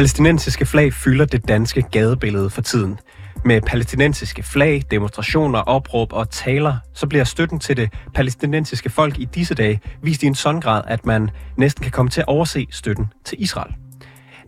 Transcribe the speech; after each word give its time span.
palæstinensiske 0.00 0.66
flag 0.66 0.92
fylder 0.92 1.24
det 1.24 1.48
danske 1.48 1.82
gadebillede 1.82 2.50
for 2.50 2.62
tiden. 2.62 2.98
Med 3.44 3.60
palæstinensiske 3.60 4.42
flag, 4.42 4.82
demonstrationer, 4.90 5.58
opråb 5.58 6.12
og 6.12 6.30
taler, 6.30 6.76
så 6.94 7.06
bliver 7.06 7.24
støtten 7.24 7.58
til 7.58 7.76
det 7.76 7.92
palæstinensiske 8.14 8.90
folk 8.90 9.18
i 9.18 9.24
disse 9.24 9.54
dage 9.54 9.80
vist 10.02 10.22
i 10.22 10.26
en 10.26 10.34
sådan 10.34 10.60
grad, 10.60 10.82
at 10.86 11.06
man 11.06 11.30
næsten 11.56 11.82
kan 11.82 11.92
komme 11.92 12.10
til 12.10 12.20
at 12.20 12.28
overse 12.28 12.66
støtten 12.70 13.06
til 13.24 13.42
Israel. 13.42 13.74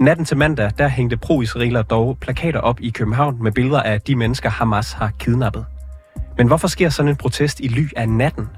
Natten 0.00 0.24
til 0.24 0.36
mandag, 0.36 0.70
der 0.78 0.88
hængte 0.88 1.16
pro-israeler 1.16 1.82
dog 1.82 2.18
plakater 2.20 2.60
op 2.60 2.80
i 2.80 2.90
København 2.90 3.42
med 3.42 3.52
billeder 3.52 3.82
af 3.82 4.00
de 4.00 4.16
mennesker, 4.16 4.50
Hamas 4.50 4.92
har 4.92 5.10
kidnappet. 5.18 5.64
Men 6.38 6.46
hvorfor 6.46 6.68
sker 6.68 6.88
sådan 6.88 7.08
en 7.08 7.16
protest 7.16 7.60
i 7.60 7.68
ly 7.68 7.88
af 7.96 8.08
natten? 8.08 8.48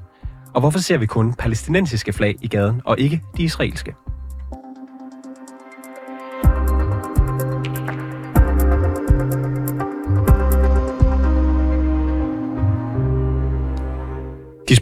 Og 0.54 0.60
hvorfor 0.60 0.78
ser 0.78 0.98
vi 0.98 1.06
kun 1.06 1.34
palæstinensiske 1.34 2.12
flag 2.12 2.34
i 2.40 2.48
gaden, 2.48 2.82
og 2.84 2.98
ikke 2.98 3.22
de 3.36 3.42
israelske? 3.42 3.94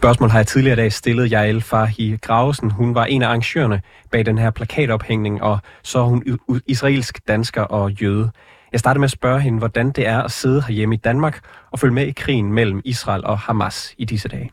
Spørgsmål 0.03 0.29
har 0.29 0.39
jeg 0.39 0.47
tidligere 0.47 0.73
i 0.73 0.81
dag 0.81 0.93
stillet 0.93 1.31
Jael 1.31 1.61
Fahi 1.61 2.17
Gravesen. 2.21 2.71
Hun 2.71 2.95
var 2.95 3.05
en 3.05 3.21
af 3.21 3.27
arrangørerne 3.27 3.81
bag 4.11 4.25
den 4.25 4.37
her 4.37 4.51
plakatophængning, 4.51 5.43
og 5.43 5.59
så 5.83 5.99
er 5.99 6.03
hun 6.03 6.23
israelsk 6.67 7.27
dansker 7.27 7.61
og 7.61 7.91
jøde. 7.91 8.31
Jeg 8.71 8.79
startede 8.79 8.99
med 8.99 9.05
at 9.05 9.11
spørge 9.11 9.41
hende, 9.41 9.57
hvordan 9.57 9.91
det 9.91 10.07
er 10.07 10.21
at 10.21 10.31
sidde 10.31 10.63
herhjemme 10.67 10.95
i 10.95 10.97
Danmark 10.97 11.39
og 11.71 11.79
følge 11.79 11.93
med 11.93 12.07
i 12.07 12.11
krigen 12.11 12.53
mellem 12.53 12.81
Israel 12.85 13.25
og 13.25 13.39
Hamas 13.39 13.95
i 13.97 14.05
disse 14.05 14.29
dage. 14.29 14.51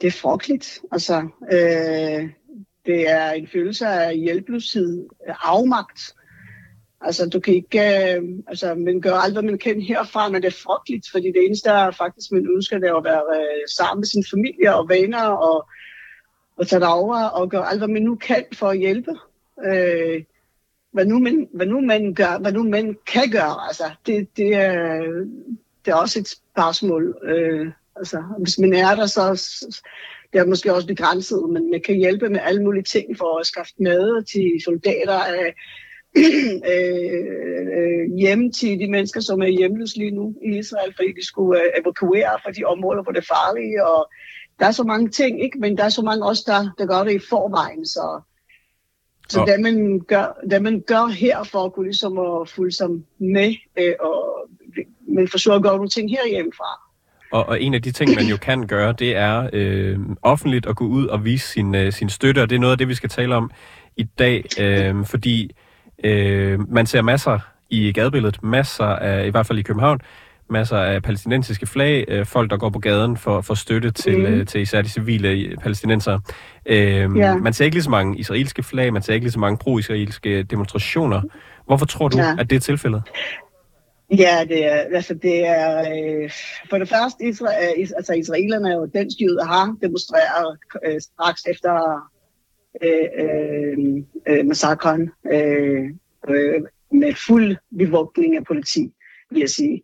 Det 0.00 0.06
er 0.06 0.18
frygteligt. 0.22 0.80
Altså, 0.92 1.28
øh, 1.52 2.30
det 2.86 3.10
er 3.10 3.30
en 3.30 3.48
følelse 3.52 3.86
af 3.86 4.16
hjælpeløshed, 4.16 5.08
afmagt. 5.28 6.14
Altså, 7.04 7.28
du 7.28 7.40
kan 7.40 7.54
ikke, 7.54 7.80
øh, 7.80 8.22
altså, 8.46 8.74
man 8.74 9.00
gør 9.00 9.14
alt, 9.14 9.34
hvad 9.34 9.42
man 9.42 9.58
kan 9.58 9.80
herfra, 9.80 10.28
men 10.28 10.42
det 10.42 10.48
er 10.48 10.62
frygteligt, 10.64 11.06
fordi 11.10 11.26
det 11.26 11.44
eneste, 11.46 11.68
der 11.68 11.90
faktisk 11.90 12.32
man 12.32 12.46
ønsker, 12.56 12.78
det 12.78 12.88
er 12.88 12.94
at 12.94 13.04
være 13.04 13.22
øh, 13.36 13.68
sammen 13.76 14.00
med 14.00 14.06
sin 14.06 14.24
familie 14.30 14.74
og 14.74 14.88
venner 14.88 15.24
og, 15.24 15.68
og 16.56 16.66
tage 16.66 16.88
over 16.88 17.24
og 17.24 17.50
gøre 17.50 17.70
alt, 17.70 17.80
hvad 17.80 17.88
man 17.88 18.02
nu 18.02 18.14
kan 18.14 18.44
for 18.54 18.68
at 18.68 18.78
hjælpe. 18.78 19.10
Øh, 19.64 20.22
hvad, 20.92 21.06
nu 21.06 21.18
man, 21.18 21.48
hvad 21.54 21.66
nu 21.66 21.80
man 21.80 22.14
gør, 22.14 22.38
hvad 22.38 22.52
nu 22.52 22.62
man 22.62 22.96
kan 23.06 23.30
gøre, 23.30 23.66
altså, 23.68 23.84
det, 24.06 24.36
det, 24.36 24.54
er, 24.54 25.00
det 25.84 25.90
er 25.90 25.94
også 25.94 26.18
et 26.18 26.28
spørgsmål. 26.28 27.16
Øh, 27.22 27.72
altså, 27.96 28.22
hvis 28.38 28.58
man 28.58 28.72
er 28.72 28.94
der, 28.94 29.06
så 29.06 29.24
det 30.32 30.38
er 30.38 30.46
måske 30.46 30.74
også 30.74 30.86
begrænset, 30.86 31.50
men 31.50 31.70
man 31.70 31.80
kan 31.80 31.96
hjælpe 31.96 32.28
med 32.28 32.40
alle 32.42 32.62
mulige 32.62 32.82
ting 32.82 33.18
for 33.18 33.38
at 33.38 33.46
skaffe 33.46 33.72
mad 33.78 34.24
til 34.24 34.62
soldater, 34.64 35.20
øh, 35.32 35.52
øh, 36.72 38.18
hjem 38.18 38.52
til 38.52 38.78
de 38.78 38.90
mennesker, 38.90 39.20
som 39.20 39.42
er 39.42 39.46
hjemløse 39.46 39.98
lige 39.98 40.10
nu 40.10 40.34
i 40.42 40.58
Israel, 40.58 40.92
fordi 40.96 41.08
de 41.08 41.26
skulle 41.26 41.60
øh, 41.60 41.68
evakuere 41.82 42.38
fra 42.44 42.50
de 42.50 42.64
områder, 42.64 43.02
hvor 43.02 43.12
det 43.12 43.20
er 43.20 43.34
farligt. 43.34 43.82
Og 43.82 44.10
der 44.58 44.66
er 44.66 44.70
så 44.70 44.84
mange 44.84 45.08
ting, 45.08 45.44
ikke? 45.44 45.58
men 45.58 45.76
der 45.76 45.84
er 45.84 45.88
så 45.88 46.02
mange 46.02 46.26
også, 46.26 46.44
der, 46.46 46.70
der 46.78 46.86
gør 46.86 47.04
det 47.04 47.14
i 47.14 47.26
forvejen. 47.28 47.86
Så, 47.86 48.20
så 49.28 49.40
og... 49.40 49.46
det, 49.46 49.60
man 49.60 50.00
gør, 50.00 50.40
det, 50.50 50.62
man 50.62 50.80
gør 50.86 51.06
her 51.06 51.42
for 51.42 51.64
at 51.64 51.72
kunne 51.72 51.86
ligesom 51.86 52.18
at 52.18 52.48
fulde 52.48 52.76
sig 52.76 52.88
med, 53.18 53.54
øh, 53.78 53.94
og 54.00 54.48
man 55.08 55.28
forsøger 55.28 55.56
at 55.56 55.62
gøre 55.62 55.76
nogle 55.76 55.88
ting 55.88 56.10
herhjemmefra. 56.10 56.92
Og, 57.32 57.48
og 57.48 57.62
en 57.62 57.74
af 57.74 57.82
de 57.82 57.92
ting, 57.92 58.14
man 58.14 58.26
jo 58.26 58.36
kan 58.36 58.66
gøre, 58.66 58.94
det 58.98 59.16
er 59.16 59.50
øh, 59.52 59.98
offentligt 60.22 60.66
at 60.66 60.76
gå 60.76 60.84
ud 60.84 61.06
og 61.06 61.24
vise 61.24 61.48
sin, 61.48 61.74
øh, 61.74 61.92
sin 61.92 62.08
støtte, 62.08 62.42
og 62.42 62.50
det 62.50 62.56
er 62.56 62.60
noget 62.60 62.72
af 62.72 62.78
det, 62.78 62.88
vi 62.88 62.94
skal 62.94 63.08
tale 63.08 63.34
om 63.34 63.50
i 63.96 64.02
dag, 64.02 64.44
øh, 64.60 65.06
fordi 65.06 65.50
Øh, 66.04 66.72
man 66.72 66.86
ser 66.86 67.02
masser 67.02 67.38
i 67.70 67.92
gadebilledet, 67.92 68.42
masser 68.42 68.84
af, 68.84 69.26
i 69.26 69.30
hvert 69.30 69.46
fald 69.46 69.58
i 69.58 69.62
København, 69.62 70.00
masser 70.50 70.76
af 70.76 71.02
palæstinensiske 71.02 71.66
flag, 71.66 72.04
øh, 72.08 72.26
folk, 72.26 72.50
der 72.50 72.56
går 72.56 72.70
på 72.70 72.78
gaden 72.78 73.16
for, 73.16 73.40
for 73.40 73.54
støtte 73.54 73.90
til, 73.90 74.18
mm. 74.18 74.24
øh, 74.24 74.46
til 74.46 74.60
især 74.60 74.82
de 74.82 74.88
civile 74.88 75.56
palæstinenser. 75.56 76.18
Øh, 76.66 77.16
ja. 77.16 77.36
Man 77.36 77.52
ser 77.52 77.64
ikke 77.64 77.74
lige 77.74 77.84
så 77.84 77.90
mange 77.90 78.18
israelske 78.18 78.62
flag, 78.62 78.92
man 78.92 79.02
ser 79.02 79.14
ikke 79.14 79.24
lige 79.24 79.32
så 79.32 79.38
mange 79.38 79.58
pro-israelske 79.58 80.42
demonstrationer. 80.42 81.22
Hvorfor 81.66 81.86
tror 81.86 82.08
du, 82.08 82.18
ja. 82.18 82.36
at 82.38 82.50
det 82.50 82.56
er 82.56 82.60
tilfældet? 82.60 83.02
Ja, 84.18 84.44
det 84.48 84.66
er, 84.66 84.84
altså 84.94 85.14
det 85.14 85.46
er, 85.46 85.80
øh, 85.80 86.30
for 86.70 86.78
det 86.78 86.88
første, 86.88 87.24
Israel, 87.24 87.74
øh, 87.78 87.86
altså 87.96 88.12
israelerne 88.12 88.80
og 88.80 88.88
den 88.94 89.10
jøder 89.20 89.44
har 89.44 89.76
demonstreret 89.82 90.58
øh, 90.86 91.00
straks 91.00 91.42
efter 91.46 91.72
Øh, 92.82 93.08
øh, 93.18 93.78
øh, 94.28 94.46
massakren 94.46 95.10
øh, 95.32 95.90
øh, 96.28 96.62
med 96.90 97.14
fuld 97.26 97.56
bevogtning 97.78 98.36
af 98.36 98.44
politi, 98.44 98.92
vil 99.30 99.40
jeg 99.40 99.48
sige. 99.48 99.82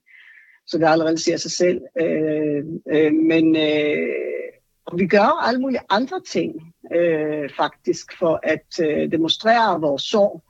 Så 0.67 0.79
det 0.79 0.87
allerede 0.87 1.19
siger 1.19 1.37
sig 1.37 1.51
selv. 1.51 1.81
Øh, 2.01 2.65
øh, 2.91 3.13
men 3.13 3.57
øh, 3.57 4.99
vi 4.99 5.07
gør 5.07 5.47
alle 5.47 5.61
mulige 5.61 5.81
andre 5.91 6.21
ting 6.21 6.75
øh, 6.95 7.51
faktisk 7.57 8.19
for 8.19 8.41
at 8.43 8.67
øh, 8.83 9.13
demonstrere 9.13 9.81
vores 9.81 10.03
sorg 10.03 10.43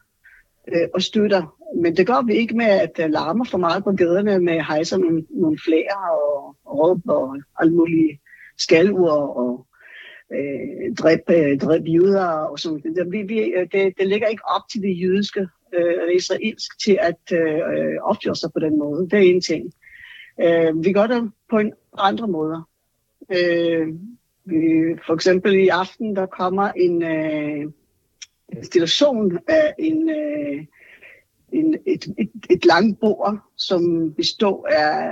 øh, 0.68 0.88
og 0.94 1.02
støtter. 1.02 1.56
Men 1.82 1.96
det 1.96 2.06
gør 2.06 2.26
vi 2.26 2.34
ikke 2.34 2.56
med 2.56 2.66
at 2.66 3.00
øh, 3.00 3.10
larme 3.10 3.46
for 3.46 3.58
meget 3.58 3.84
på 3.84 3.92
gaderne 3.92 4.38
med 4.38 4.60
hejser 4.60 4.96
nogle, 4.96 5.26
nogle 5.30 5.58
flager 5.64 6.08
og, 6.10 6.56
og 6.64 6.78
råb 6.78 7.00
og 7.08 7.36
alle 7.60 7.74
mulige 7.74 8.20
skalur 8.58 9.10
og 9.10 9.66
øh, 10.32 10.94
dræb, 10.94 11.20
øh, 11.30 11.58
dræb 11.58 11.82
jøder 11.86 12.26
og 12.26 12.58
sådan 12.58 12.80
noget. 12.84 13.12
Vi, 13.12 13.22
vi, 13.22 13.38
øh, 13.40 13.68
det, 13.72 13.98
det 13.98 14.08
ligger 14.08 14.28
ikke 14.28 14.46
op 14.46 14.62
til 14.72 14.82
det 14.82 15.00
jødiske 15.02 15.40
øh, 15.74 15.90
eller 15.90 16.16
israelsk 16.16 16.80
til 16.80 16.98
at 17.00 17.32
øh, 17.32 17.94
opføre 18.02 18.36
sig 18.36 18.50
på 18.52 18.60
den 18.60 18.78
måde. 18.78 19.10
Det 19.10 19.18
er 19.18 19.30
en 19.34 19.40
ting. 19.40 19.72
Øh, 20.40 20.84
vi 20.84 20.92
gør 20.92 21.06
det 21.06 21.30
på 21.50 21.58
en 21.58 21.72
andre 21.98 22.28
måder. 22.28 22.68
Øh, 23.32 23.88
vi, 24.44 24.56
for 25.06 25.14
eksempel 25.14 25.54
i 25.54 25.68
aften, 25.68 26.16
der 26.16 26.26
kommer 26.26 26.72
en 26.76 27.02
øh, 27.02 27.72
installation 28.48 29.38
af 29.48 29.74
en 29.78 30.10
øh, 30.10 30.64
en, 31.52 31.74
et, 31.86 32.04
et, 32.18 32.30
et 32.50 32.64
langt 32.64 33.00
bord, 33.00 33.38
som 33.56 34.14
består 34.14 34.66
af, 34.66 35.10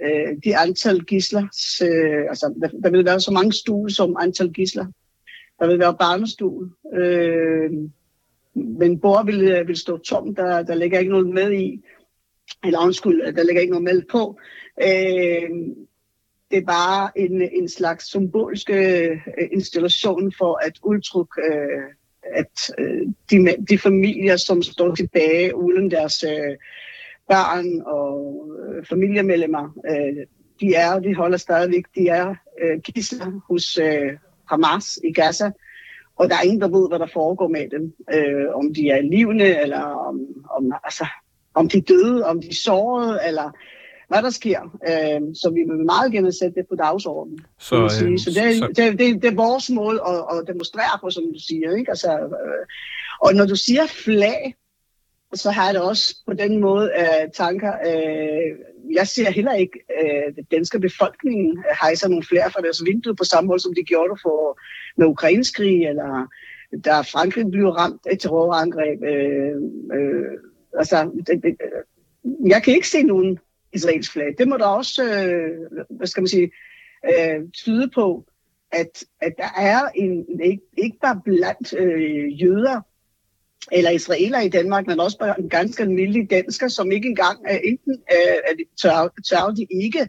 af 0.00 0.40
de 0.44 0.56
antal 0.56 1.04
gisler. 1.04 1.42
Øh, 1.82 2.24
altså, 2.28 2.54
der, 2.60 2.68
der 2.82 2.90
vil 2.90 3.04
være 3.04 3.20
så 3.20 3.32
mange 3.32 3.52
stole 3.52 3.90
som 3.90 4.16
antal 4.20 4.52
gisler. 4.52 4.86
Der 5.58 5.66
vil 5.66 5.78
være 5.78 5.96
barnestol. 5.98 6.70
Øh, 6.94 7.70
men 8.54 9.00
bord 9.00 9.26
vil, 9.26 9.66
vil 9.66 9.76
stå 9.76 9.98
tom. 9.98 10.34
Der, 10.34 10.62
der 10.62 10.74
ligger 10.74 10.98
ikke 10.98 11.12
noget 11.12 11.28
med 11.28 11.52
i. 11.52 11.82
Eller 12.64 12.80
undskyld, 12.80 13.32
der 13.32 13.42
ligger 13.42 13.60
ikke 13.60 13.72
noget 13.72 13.84
med 13.84 14.02
på. 14.10 14.38
Øh, 14.82 15.50
det 16.50 16.58
er 16.58 16.66
bare 16.66 17.18
en, 17.18 17.42
en 17.42 17.68
slags 17.68 18.04
symbolsk 18.04 18.70
øh, 18.70 19.20
installation 19.52 20.32
for 20.38 20.66
at 20.66 20.78
udtrykke 20.82 21.42
øh, 21.52 21.94
at 22.32 22.74
øh, 22.78 23.06
de, 23.30 23.56
de 23.68 23.78
familier, 23.78 24.36
som 24.36 24.62
står 24.62 24.94
tilbage 24.94 25.56
uden 25.56 25.90
deres 25.90 26.22
øh, 26.22 26.56
børn 27.28 27.80
og 27.86 28.46
øh, 28.68 28.84
familiemedlemmer, 28.84 29.78
øh, 29.90 30.26
de 30.60 30.74
er, 30.74 30.98
de 30.98 31.14
holder 31.14 31.38
stadigvæk, 31.38 31.84
de 31.94 32.08
er 32.08 32.34
øh, 32.62 32.80
gisler 32.80 33.40
hos 33.48 33.78
øh, 33.78 34.12
Hamas 34.48 35.00
i 35.04 35.12
Gaza, 35.12 35.50
og 36.16 36.28
der 36.28 36.36
er 36.36 36.42
ingen, 36.42 36.60
der 36.60 36.68
ved, 36.68 36.88
hvad 36.88 36.98
der 36.98 37.06
foregår 37.12 37.48
med 37.48 37.70
dem. 37.70 37.94
Øh, 38.14 38.54
om 38.54 38.74
de 38.74 38.88
er 38.88 39.02
levende, 39.02 39.60
eller 39.62 39.80
om, 39.80 40.20
om, 40.50 40.72
altså, 40.84 41.06
om 41.54 41.68
de 41.68 41.78
er 41.78 41.82
døde, 41.82 42.26
om 42.26 42.40
de 42.40 42.48
er 42.48 42.54
sårede, 42.54 43.20
eller 43.26 43.50
hvad 44.14 44.22
der 44.22 44.30
sker. 44.30 44.60
Øh, 44.90 45.20
så 45.34 45.50
vi 45.50 45.62
vil 45.68 45.84
meget 45.84 46.12
gerne 46.12 46.32
sætte 46.32 46.54
det 46.58 46.66
på 46.68 46.76
dagsordenen. 46.76 47.38
Så, 47.58 47.76
øh, 47.76 48.18
så, 48.18 48.30
det, 48.34 48.42
er, 48.48 48.52
så... 48.52 48.66
Det, 48.76 48.98
det, 48.98 49.22
det 49.22 49.30
er 49.32 49.42
vores 49.46 49.70
mål 49.70 50.00
at, 50.12 50.20
at 50.32 50.46
demonstrere 50.46 50.98
på, 51.00 51.10
som 51.10 51.24
du 51.34 51.40
siger. 51.48 51.76
Ikke? 51.76 51.90
Altså, 51.90 52.12
øh, 52.12 52.64
og 53.20 53.34
når 53.34 53.46
du 53.46 53.56
siger 53.56 53.86
flag, 53.86 54.54
så 55.34 55.50
har 55.50 55.64
jeg 55.64 55.74
det 55.74 55.82
også 55.82 56.16
på 56.26 56.32
den 56.32 56.60
måde 56.60 56.90
øh, 56.98 57.30
tanker. 57.34 57.72
Øh, 57.88 58.50
jeg 58.98 59.08
ser 59.08 59.30
heller 59.30 59.52
ikke 59.52 59.78
øh, 60.00 60.36
den 60.36 60.44
danske 60.50 60.80
befolkning 60.80 61.64
hejser 61.82 62.08
nogle 62.08 62.24
flere 62.30 62.50
fra 62.50 62.60
deres 62.60 62.84
vindue 62.84 63.16
på 63.16 63.24
samme 63.24 63.48
måde, 63.48 63.60
som 63.60 63.74
de 63.74 63.82
gjorde 63.82 64.10
det 64.12 64.20
for, 64.22 64.60
med 64.96 65.06
ukrainsk 65.06 65.56
krig, 65.56 65.86
eller 65.86 66.26
da 66.84 67.00
Frankrig 67.00 67.50
blev 67.50 67.68
ramt 67.68 68.02
af 68.06 68.18
terrorangreb. 68.18 69.02
Øh, 69.02 69.56
øh, 69.96 70.32
altså, 70.78 71.10
det, 71.26 71.42
det, 71.42 71.56
jeg 72.46 72.62
kan 72.62 72.74
ikke 72.74 72.88
se 72.88 73.02
nogen 73.02 73.38
israelsk 73.74 74.12
flag. 74.12 74.34
Det 74.38 74.48
må 74.48 74.56
da 74.56 74.64
også, 74.64 75.04
øh, 75.04 75.82
hvad 75.90 76.06
skal 76.06 76.20
man 76.20 76.28
sige, 76.28 76.50
øh, 77.04 77.40
tyde 77.52 77.90
på, 77.94 78.24
at, 78.72 79.04
at 79.20 79.32
der 79.38 79.48
er 79.56 79.88
en, 79.94 80.40
ikke, 80.44 80.62
ikke 80.78 80.98
bare 81.02 81.20
blandt 81.24 81.74
øh, 81.78 82.42
jøder 82.42 82.80
eller 83.72 83.90
israeler 83.90 84.40
i 84.40 84.48
Danmark, 84.48 84.86
men 84.86 85.00
også 85.00 85.18
bare 85.18 85.40
en 85.40 85.48
ganske 85.48 85.82
almindelig 85.82 86.30
dansker, 86.30 86.68
som 86.68 86.92
ikke 86.92 87.08
engang 87.08 87.38
er 87.46 87.58
enten 87.58 87.98
øh, 88.12 88.66
tør, 88.82 89.08
tør 89.30 89.54
de 89.56 89.66
ikke 89.82 90.08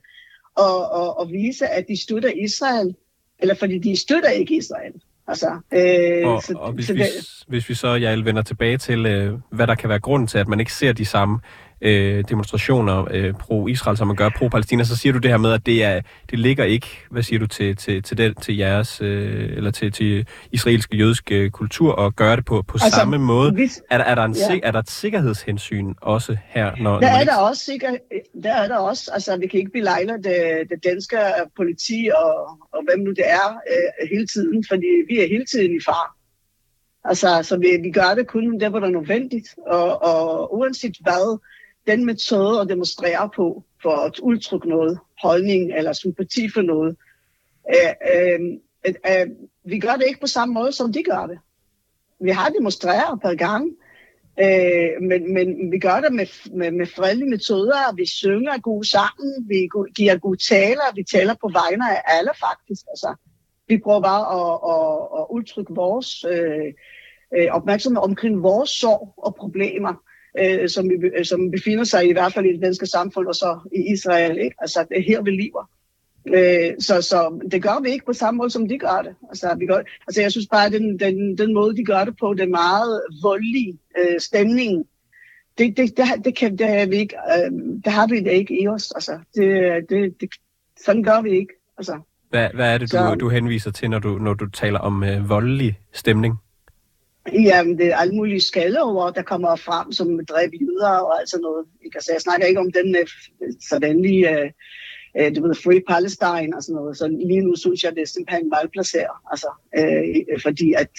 og, 0.55 0.91
og, 0.91 1.19
og 1.19 1.31
vise, 1.31 1.67
at 1.67 1.85
de 1.87 2.01
støtter 2.01 2.29
Israel, 2.29 2.95
eller 3.39 3.55
fordi 3.55 3.79
de 3.79 3.95
støtter 3.95 4.29
ikke 4.29 4.57
Israel. 4.57 4.93
Altså, 5.27 5.59
øh, 5.73 6.27
og, 6.27 6.43
så, 6.43 6.53
og 6.57 6.71
hvis, 6.71 6.85
så 6.85 6.93
det, 6.93 6.99
vi, 6.99 7.05
hvis 7.47 7.69
vi 7.69 7.73
så, 7.73 7.87
jeg 7.87 8.25
vender 8.25 8.41
tilbage 8.41 8.77
til, 8.77 9.05
øh, 9.05 9.33
hvad 9.51 9.67
der 9.67 9.75
kan 9.75 9.89
være 9.89 9.99
grunden 9.99 10.27
til, 10.27 10.37
at 10.37 10.47
man 10.47 10.59
ikke 10.59 10.73
ser 10.73 10.93
de 10.93 11.05
samme 11.05 11.39
øh, 11.81 12.23
demonstrationer 12.29 13.07
øh, 13.11 13.33
pro-Israel, 13.33 13.97
som 13.97 14.07
man 14.07 14.15
gør 14.15 14.29
pro-Palæstina, 14.29 14.83
så 14.83 14.95
siger 14.95 15.13
du 15.13 15.19
det 15.19 15.31
her 15.31 15.37
med, 15.37 15.51
at 15.51 15.65
det, 15.65 15.83
er, 15.83 16.01
det 16.31 16.39
ligger 16.39 16.63
ikke, 16.63 16.87
hvad 17.11 17.23
siger 17.23 17.39
du, 17.39 17.47
til, 17.47 17.75
til, 17.75 18.03
til, 18.03 18.17
den, 18.17 18.35
til 18.35 18.57
jeres, 18.57 19.01
øh, 19.01 19.57
eller 19.57 19.71
til, 19.71 19.91
til 19.91 20.27
israelske 20.51 20.97
jødiske 20.97 21.49
kultur, 21.49 21.91
og 21.93 22.15
gøre 22.15 22.35
det 22.35 22.45
på, 22.45 22.61
på 22.61 22.77
altså, 22.81 22.95
samme 22.95 23.17
måde. 23.17 23.51
Hvis, 23.51 23.81
er, 23.89 23.97
der, 23.97 24.05
er, 24.05 24.15
der 24.15 24.23
en, 24.23 24.35
ja. 24.35 24.59
er 24.63 24.71
der 24.71 24.79
et 24.79 24.89
sikkerhedshensyn 24.89 25.93
også 26.01 26.37
her? 26.45 26.65
Når, 26.65 26.93
der, 26.93 26.99
når 27.01 27.07
er 27.07 27.19
ikke... 27.19 27.31
der, 27.31 27.37
også 27.37 27.65
sikker, 27.65 27.89
der 28.43 28.53
er 28.53 28.67
der 28.67 28.77
også, 28.77 29.11
altså 29.13 29.37
vi 29.37 29.47
kan 29.47 29.59
ikke 29.59 29.71
belejle 29.71 30.13
det, 30.13 30.69
det 30.69 30.83
danske 30.83 31.17
politi 31.55 32.09
og, 32.15 32.33
og 32.71 32.83
hvem 32.83 33.05
nu 33.05 33.11
det 33.11 33.29
er 33.29 33.47
øh, 33.49 34.09
hele 34.11 34.27
tiden, 34.27 34.65
fordi 34.69 34.91
vi 35.09 35.19
er 35.19 35.27
hele 35.27 35.45
tiden 35.45 35.75
i 35.75 35.79
far. 35.85 36.15
Altså, 37.09 37.43
så 37.43 37.57
vi, 37.57 37.67
vi 37.83 37.91
gør 37.91 38.15
det 38.17 38.27
kun 38.27 38.59
der, 38.59 38.69
hvor 38.69 38.79
det 38.79 38.87
er 38.87 38.99
nødvendigt, 38.99 39.47
og, 39.67 40.03
og 40.03 40.57
uanset 40.57 40.97
hvad, 41.01 41.39
den 41.87 42.05
metode 42.05 42.61
at 42.61 42.69
demonstrere 42.69 43.29
på 43.35 43.63
for 43.81 43.95
at 43.95 44.19
udtrykke 44.19 44.69
noget, 44.69 44.99
holdning 45.21 45.73
eller 45.73 45.93
sympati 45.93 46.49
for 46.49 46.61
noget. 46.61 46.95
Øh, 47.69 47.93
øh, 48.15 48.39
øh, 49.11 49.27
vi 49.63 49.79
gør 49.79 49.95
det 49.95 50.05
ikke 50.07 50.19
på 50.19 50.27
samme 50.27 50.53
måde, 50.53 50.71
som 50.71 50.93
de 50.93 51.03
gør 51.03 51.25
det. 51.25 51.39
Vi 52.19 52.29
har 52.29 52.49
demonstreret 52.49 53.21
per 53.21 53.35
gang, 53.35 53.65
øh, 54.39 55.01
men, 55.01 55.33
men 55.33 55.71
vi 55.71 55.79
gør 55.79 55.99
det 55.99 56.13
med, 56.13 56.27
med, 56.51 56.71
med 56.71 56.87
fredelige 56.87 57.29
metoder. 57.29 57.95
Vi 57.95 58.05
synger 58.05 58.59
gode 58.59 58.89
sammen, 58.89 59.49
vi 59.49 59.69
giver 59.95 60.17
gode 60.17 60.37
taler, 60.49 60.95
vi 60.95 61.03
taler 61.03 61.33
på 61.33 61.49
vegne 61.53 61.91
af 61.91 62.01
alle 62.05 62.31
faktisk. 62.39 62.85
Altså, 62.89 63.15
vi 63.67 63.77
prøver 63.77 64.01
bare 64.01 64.25
at, 64.39 64.53
at, 64.73 65.21
at 65.21 65.25
udtrykke 65.29 65.73
vores 65.73 66.25
øh, 66.33 66.73
øh 67.37 67.47
opmærksomhed 67.51 68.03
omkring 68.03 68.43
vores 68.43 68.69
sorg 68.69 69.13
og 69.17 69.35
problemer 69.35 69.93
øh, 70.39 70.69
som, 70.69 70.89
vi, 70.89 71.23
som 71.23 71.51
befinder 71.51 71.83
sig 71.83 72.09
i 72.09 72.11
hvert 72.11 72.33
fald 72.33 72.45
i 72.45 72.53
det 72.53 72.61
danske 72.61 72.85
samfund, 72.85 73.27
og 73.27 73.35
så 73.35 73.59
i 73.75 73.93
Israel. 73.93 74.37
Ikke? 74.37 74.55
Altså, 74.59 74.85
det 74.89 74.97
er 74.97 75.03
her, 75.03 75.21
vi 75.21 75.31
lever. 75.31 75.69
Øh, 76.27 76.73
så, 76.79 77.01
så 77.01 77.47
det 77.51 77.63
gør 77.63 77.81
vi 77.83 77.89
ikke 77.89 78.05
på 78.05 78.13
samme 78.13 78.37
måde, 78.37 78.49
som 78.49 78.67
de 78.67 78.79
gør 78.79 79.01
det. 79.03 79.15
Altså, 79.29 79.55
vi 79.59 79.65
gør, 79.65 79.77
altså 80.07 80.21
jeg 80.21 80.31
synes 80.31 80.47
bare, 80.51 80.65
at 80.65 80.71
den, 80.71 80.99
den, 80.99 81.37
den 81.37 81.53
måde, 81.53 81.77
de 81.77 81.85
gør 81.85 82.05
det 82.05 82.17
på, 82.19 82.31
er 82.31 82.47
meget 82.47 83.01
voldelig 83.23 83.79
øh, 83.99 84.19
stemning. 84.19 84.85
Det, 85.57 85.77
det, 85.77 85.97
det, 85.97 86.25
det, 86.25 86.35
kan, 86.35 86.57
det, 86.57 86.67
har 86.67 86.85
vi 86.85 86.95
ikke, 86.95 87.15
øh, 87.15 87.51
det 87.85 87.91
har 87.91 88.07
vi 88.07 88.19
det 88.19 88.31
ikke 88.31 88.61
i 88.61 88.67
os. 88.67 88.91
Altså, 88.91 89.19
det, 89.35 89.49
det, 89.89 90.21
det, 90.21 90.29
sådan 90.85 91.03
gør 91.03 91.21
vi 91.21 91.29
ikke. 91.29 91.53
Altså, 91.77 91.99
hvad, 92.29 92.49
hvad 92.53 92.73
er 92.73 92.77
det, 92.77 92.91
du, 92.91 92.97
så, 92.97 93.15
du 93.15 93.29
henviser 93.29 93.71
til, 93.71 93.89
når 93.89 93.99
du, 93.99 94.17
når 94.17 94.33
du 94.33 94.49
taler 94.49 94.79
om 94.79 95.03
øh, 95.03 95.29
voldelig 95.29 95.79
stemning? 95.93 96.37
Jamen, 97.33 97.77
det 97.77 97.87
er 97.87 97.95
alle 97.95 98.15
mulige 98.15 98.41
skaldeover, 98.41 99.11
der 99.11 99.21
kommer 99.21 99.55
frem, 99.55 99.91
som 99.91 100.25
dræb 100.25 100.51
jøder 100.61 100.89
og 100.89 101.19
alt 101.19 101.29
sådan 101.29 101.41
noget. 101.41 101.65
Ikke? 101.85 101.97
Altså, 101.97 102.11
jeg 102.13 102.21
snakker 102.21 102.47
ikke 102.47 102.59
om 102.59 102.71
den 102.71 102.95
øh, 102.95 103.07
sådan 103.69 104.01
lige, 104.01 104.29
uh, 104.29 104.35
øh, 104.35 104.51
uh, 105.19 105.25
øh, 105.25 105.35
du 105.35 105.41
ved, 105.47 105.55
Free 105.55 105.81
Palestine 105.87 106.57
og 106.57 106.63
sådan 106.63 106.75
noget. 106.75 106.97
Så 106.97 107.07
lige 107.07 107.41
nu 107.41 107.55
synes 107.55 107.83
jeg, 107.83 107.91
det 107.95 108.01
er 108.01 108.05
simpelthen 108.05 108.49
malplaceret. 108.49 109.17
Altså, 109.31 109.49
uh, 109.79 110.41
fordi 110.41 110.73
at, 110.73 110.89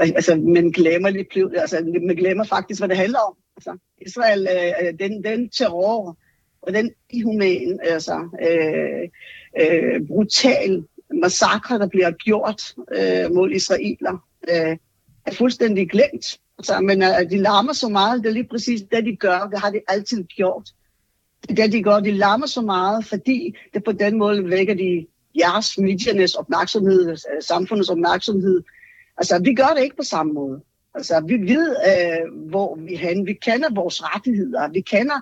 altså, 0.16 0.36
man 0.36 0.70
glemmer 0.70 1.10
lidt 1.10 1.56
altså, 1.56 2.00
man 2.06 2.16
glemmer 2.16 2.44
faktisk, 2.44 2.80
hvad 2.80 2.88
det 2.88 2.96
handler 2.96 3.18
om. 3.18 3.36
Altså, 3.56 3.76
Israel, 4.06 4.48
uh, 4.50 4.98
den, 4.98 5.24
den 5.24 5.48
terror 5.48 6.18
og 6.62 6.74
den 6.74 6.90
ihuman, 7.10 7.80
altså, 7.82 8.16
uh, 8.46 9.04
uh, 9.62 10.06
brutal 10.06 10.84
massakre, 11.14 11.78
der 11.78 11.88
bliver 11.88 12.10
gjort 12.10 12.62
uh, 12.76 13.34
mod 13.34 13.50
israeler, 13.50 14.26
uh, 14.52 14.76
er 15.26 15.32
fuldstændig 15.32 15.90
glemt. 15.90 16.40
Altså, 16.58 16.80
men 16.80 17.02
uh, 17.02 17.30
de 17.30 17.38
larmer 17.38 17.72
så 17.72 17.88
meget, 17.88 18.22
det 18.22 18.28
er 18.28 18.32
lige 18.32 18.48
præcis 18.50 18.82
det, 18.92 19.04
de 19.04 19.16
gør. 19.16 19.48
Det 19.50 19.58
har 19.58 19.70
de 19.70 19.80
altid 19.88 20.24
gjort. 20.24 20.70
Det 21.42 21.58
er 21.58 21.62
det, 21.62 21.72
de 21.72 21.82
gør. 21.82 22.00
De 22.00 22.10
larmer 22.10 22.46
så 22.46 22.60
meget, 22.60 23.04
fordi 23.04 23.56
det 23.74 23.84
på 23.84 23.92
den 23.92 24.18
måde 24.18 24.50
vækker 24.50 24.74
de 24.74 25.06
jeres 25.38 25.78
mediernes 25.78 26.34
opmærksomhed, 26.34 27.10
øh, 27.10 27.16
samfundets 27.42 27.88
opmærksomhed. 27.88 28.62
Altså, 29.16 29.38
vi 29.44 29.54
gør 29.54 29.72
det 29.76 29.82
ikke 29.82 29.96
på 29.96 30.02
samme 30.02 30.32
måde. 30.32 30.60
Altså, 30.94 31.22
vi 31.26 31.34
ved, 31.34 31.76
øh, 31.90 32.48
hvor 32.50 32.76
vi 32.76 32.94
er 32.94 32.98
henne. 32.98 33.24
Vi 33.24 33.32
kender 33.32 33.74
vores 33.74 34.02
rettigheder. 34.04 34.68
Vi 34.68 34.80
kender, 34.80 35.20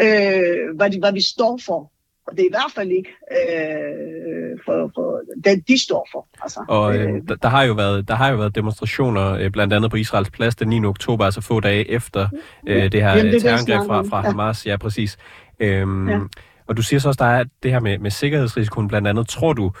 øh, 0.00 0.76
hvad, 0.76 0.90
de, 0.90 0.98
hvad 0.98 1.12
vi 1.12 1.20
står 1.20 1.60
for. 1.66 1.92
Og 2.26 2.36
det 2.36 2.40
er 2.40 2.46
i 2.46 2.52
hvert 2.52 2.72
fald 2.74 2.90
ikke 2.90 3.10
øh, 3.32 4.58
for, 4.64 4.90
for 4.94 5.20
det, 5.44 5.68
de 5.68 5.82
står 5.82 6.08
for. 6.12 6.26
Altså, 6.42 6.60
og 6.68 6.96
øh, 6.96 7.12
der, 7.28 7.34
der, 7.34 7.48
har 7.48 7.62
jo 7.62 7.72
været, 7.72 8.08
der 8.08 8.14
har 8.14 8.30
jo 8.30 8.36
været 8.36 8.54
demonstrationer, 8.54 9.32
øh, 9.32 9.50
blandt 9.50 9.72
andet 9.72 9.90
på 9.90 9.96
Israels 9.96 10.30
plads 10.30 10.56
den 10.56 10.68
9. 10.68 10.84
oktober, 10.84 11.24
altså 11.24 11.40
få 11.40 11.60
dage 11.60 11.90
efter 11.90 12.28
øh, 12.66 12.92
det 12.92 13.02
her 13.02 13.16
Jamen, 13.16 13.32
det 13.32 13.42
terrorangreb 13.42 13.86
fra, 13.86 14.02
fra 14.02 14.20
Hamas. 14.20 14.66
Ja, 14.66 14.70
ja 14.70 14.76
præcis. 14.76 15.18
Øhm, 15.60 16.08
ja. 16.08 16.20
Og 16.66 16.76
du 16.76 16.82
siger 16.82 17.00
så 17.00 17.08
også, 17.08 17.24
der 17.24 17.30
er 17.30 17.44
det 17.62 17.70
her 17.70 17.80
med, 17.80 17.98
med 17.98 18.10
sikkerhedsrisikoen 18.10 18.88
blandt 18.88 19.08
andet. 19.08 19.28
Tror 19.28 19.52
du, 19.52 19.72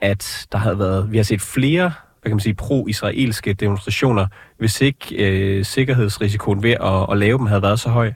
at 0.00 0.46
der 0.52 0.58
havde 0.58 0.78
været, 0.78 1.12
vi 1.12 1.16
har 1.16 1.24
set 1.24 1.40
flere 1.40 1.92
hvad 2.24 2.30
kan 2.30 2.36
man 2.36 2.40
sige, 2.40 2.54
pro-israelske 2.54 3.52
demonstrationer, 3.52 4.26
hvis 4.58 4.80
ikke 4.80 5.14
øh, 5.18 5.64
sikkerhedsrisikoen 5.64 6.62
ved 6.62 6.70
at, 6.70 7.06
at 7.10 7.18
lave 7.18 7.38
dem 7.38 7.46
havde 7.46 7.62
været 7.62 7.80
så 7.80 7.88
høj? 7.88 8.12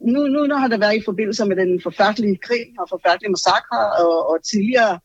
Nu, 0.00 0.26
nu, 0.26 0.46
der 0.46 0.56
har 0.56 0.68
det 0.68 0.80
været 0.80 0.96
i 0.96 1.04
forbindelse 1.04 1.44
med 1.44 1.56
den 1.56 1.82
forfærdelige 1.82 2.36
krig 2.36 2.66
og 2.78 2.88
forfærdelige 2.88 3.30
massakre, 3.30 3.92
og, 4.04 4.30
og 4.30 4.44
tidligere 4.44 4.98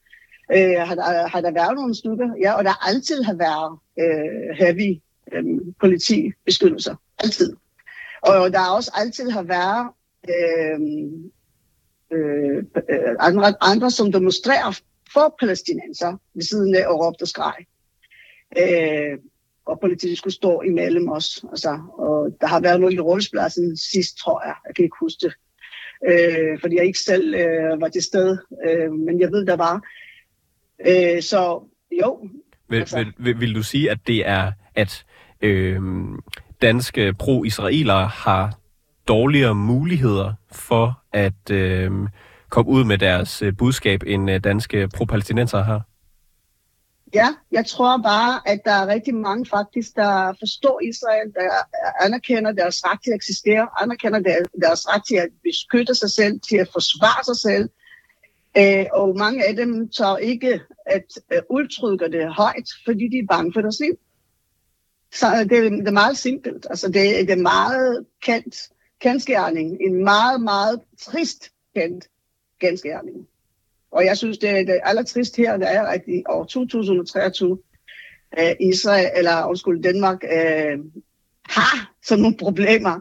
øh, 0.54 0.88
har, 0.88 0.96
der, 0.96 1.28
har 1.28 1.42
der 1.42 1.52
været 1.52 1.76
nogle 1.76 1.96
stykker, 1.96 2.30
ja, 2.42 2.54
og 2.54 2.64
der 2.64 2.88
altid 2.88 3.24
har 3.24 3.34
været 3.34 3.80
øh, 4.00 4.58
heavy 4.58 5.02
øh, 5.34 5.44
politibeskyttelser. 5.80 6.96
Altid. 7.20 7.54
Og 8.22 8.52
der 8.54 8.76
også 8.78 8.92
altid 8.96 9.30
har 9.30 9.44
været 9.44 9.88
øhm, 10.30 11.32
øh, 12.12 12.58
øh, 12.90 13.16
andre, 13.20 13.54
andre, 13.62 13.92
som 13.92 14.12
demonstrerer 14.12 14.80
for 15.14 15.36
palæstinenser 15.40 16.18
ved 16.34 16.44
siden 16.44 16.76
af 16.76 16.88
og 16.88 17.00
råbte 17.00 17.24
og 17.24 17.28
skreg. 17.28 17.56
Øh, 18.58 19.18
og 19.66 19.80
politiet 19.80 20.18
skulle 20.18 20.34
stå 20.34 20.62
imellem 20.62 21.10
os. 21.10 21.46
Altså, 21.50 21.80
og 21.94 22.38
der 22.42 22.48
har 22.48 22.60
været 22.60 22.80
noget 22.80 22.94
i 22.94 23.00
rådspladsen 23.00 23.78
sidst, 23.78 24.18
tror 24.18 24.46
jeg. 24.46 24.56
Jeg 24.68 24.76
kan 24.76 24.84
ikke 24.86 24.98
huske 25.00 25.18
det. 25.22 25.34
Øh, 26.08 26.60
fordi 26.62 26.76
jeg 26.76 26.86
ikke 26.86 27.00
selv 27.00 27.36
øh, 27.36 27.82
var 27.82 27.88
til 27.88 28.04
sted. 28.04 28.38
Øh, 28.68 28.92
men 28.92 29.20
jeg 29.20 29.32
ved, 29.32 29.46
der 29.46 29.56
var. 29.56 29.82
Øh, 30.88 31.22
så 31.22 31.62
jo. 32.02 32.30
Vil, 32.70 32.80
altså. 32.80 32.98
vil, 32.98 33.14
vil, 33.18 33.40
vil 33.40 33.56
du 33.56 33.64
sige, 33.64 33.92
at 33.92 33.98
det 34.08 34.28
er, 34.28 34.52
at 34.76 35.06
øh, 35.42 35.82
danske 36.62 37.14
pro-israelere 37.14 38.08
har 38.08 38.60
dårligere 39.08 39.56
muligheder 39.56 40.34
for 40.52 41.04
at 41.14 41.52
øh, 41.52 41.92
komme 42.50 42.72
ud 42.72 42.84
med 42.84 42.98
deres 42.98 43.42
øh, 43.42 43.58
budskab, 43.58 44.04
end 44.08 44.32
øh, 44.32 44.40
danske 44.44 44.90
pro-palæstinenser 44.96 45.64
har? 45.64 45.82
Ja, 47.16 47.28
jeg 47.52 47.66
tror 47.66 47.98
bare, 47.98 48.42
at 48.46 48.62
der 48.66 48.72
er 48.72 48.88
rigtig 48.88 49.16
mange 49.16 49.46
faktisk, 49.46 49.96
der 49.96 50.34
forstår 50.40 50.82
Israel, 50.82 51.34
der 51.34 51.50
anerkender 52.06 52.52
deres 52.52 52.86
ret 52.86 53.00
til 53.04 53.12
at 53.12 53.16
eksistere, 53.16 53.68
anerkender 53.82 54.20
deres 54.62 54.88
ret 54.88 55.02
til 55.08 55.16
at 55.16 55.30
beskytte 55.44 55.96
sig 55.96 56.10
selv, 56.10 56.40
til 56.50 56.58
at 56.58 56.70
forsvare 56.74 57.24
sig 57.24 57.38
selv. 57.48 57.70
Øh, 58.58 58.86
og 58.94 59.18
mange 59.18 59.48
af 59.48 59.56
dem 59.56 59.90
tager 59.90 60.18
ikke 60.18 60.62
at 60.86 61.10
øh, 61.34 61.42
udtrykke 61.50 62.12
det 62.12 62.34
højt, 62.34 62.70
fordi 62.86 63.08
de 63.08 63.18
er 63.18 63.28
bange 63.30 63.54
for 63.54 63.62
deres 63.62 63.80
liv. 63.80 63.96
Så 65.14 65.28
øh, 65.28 65.40
det, 65.40 65.72
det 65.72 65.88
er 65.88 66.02
meget 66.04 66.18
simpelt. 66.18 66.68
Altså, 66.70 66.88
det, 66.88 67.28
det 67.28 67.30
er 67.30 67.48
meget 67.56 68.06
kendt 68.22 68.56
kendskærning. 69.00 69.78
En 69.82 70.04
meget, 70.04 70.42
meget 70.42 70.82
trist 71.00 71.52
kendt 71.76 72.06
kendskærning. 72.62 73.28
Og 73.96 74.06
jeg 74.06 74.18
synes, 74.18 74.38
det 74.38 74.50
er 74.50 74.64
det 74.64 74.80
allertrist 74.84 75.36
her, 75.38 75.58
det 75.58 75.72
er, 75.72 75.82
at 75.82 76.02
i 76.08 76.24
år 76.30 76.44
2023, 76.44 77.60
øh, 78.40 78.56
Israel, 78.60 79.10
eller 79.16 79.46
undskyld, 79.46 79.84
Danmark, 79.84 80.24
øh, 80.24 80.80
har 81.50 81.94
sådan 82.04 82.22
nogle 82.22 82.38
problemer. 82.38 82.96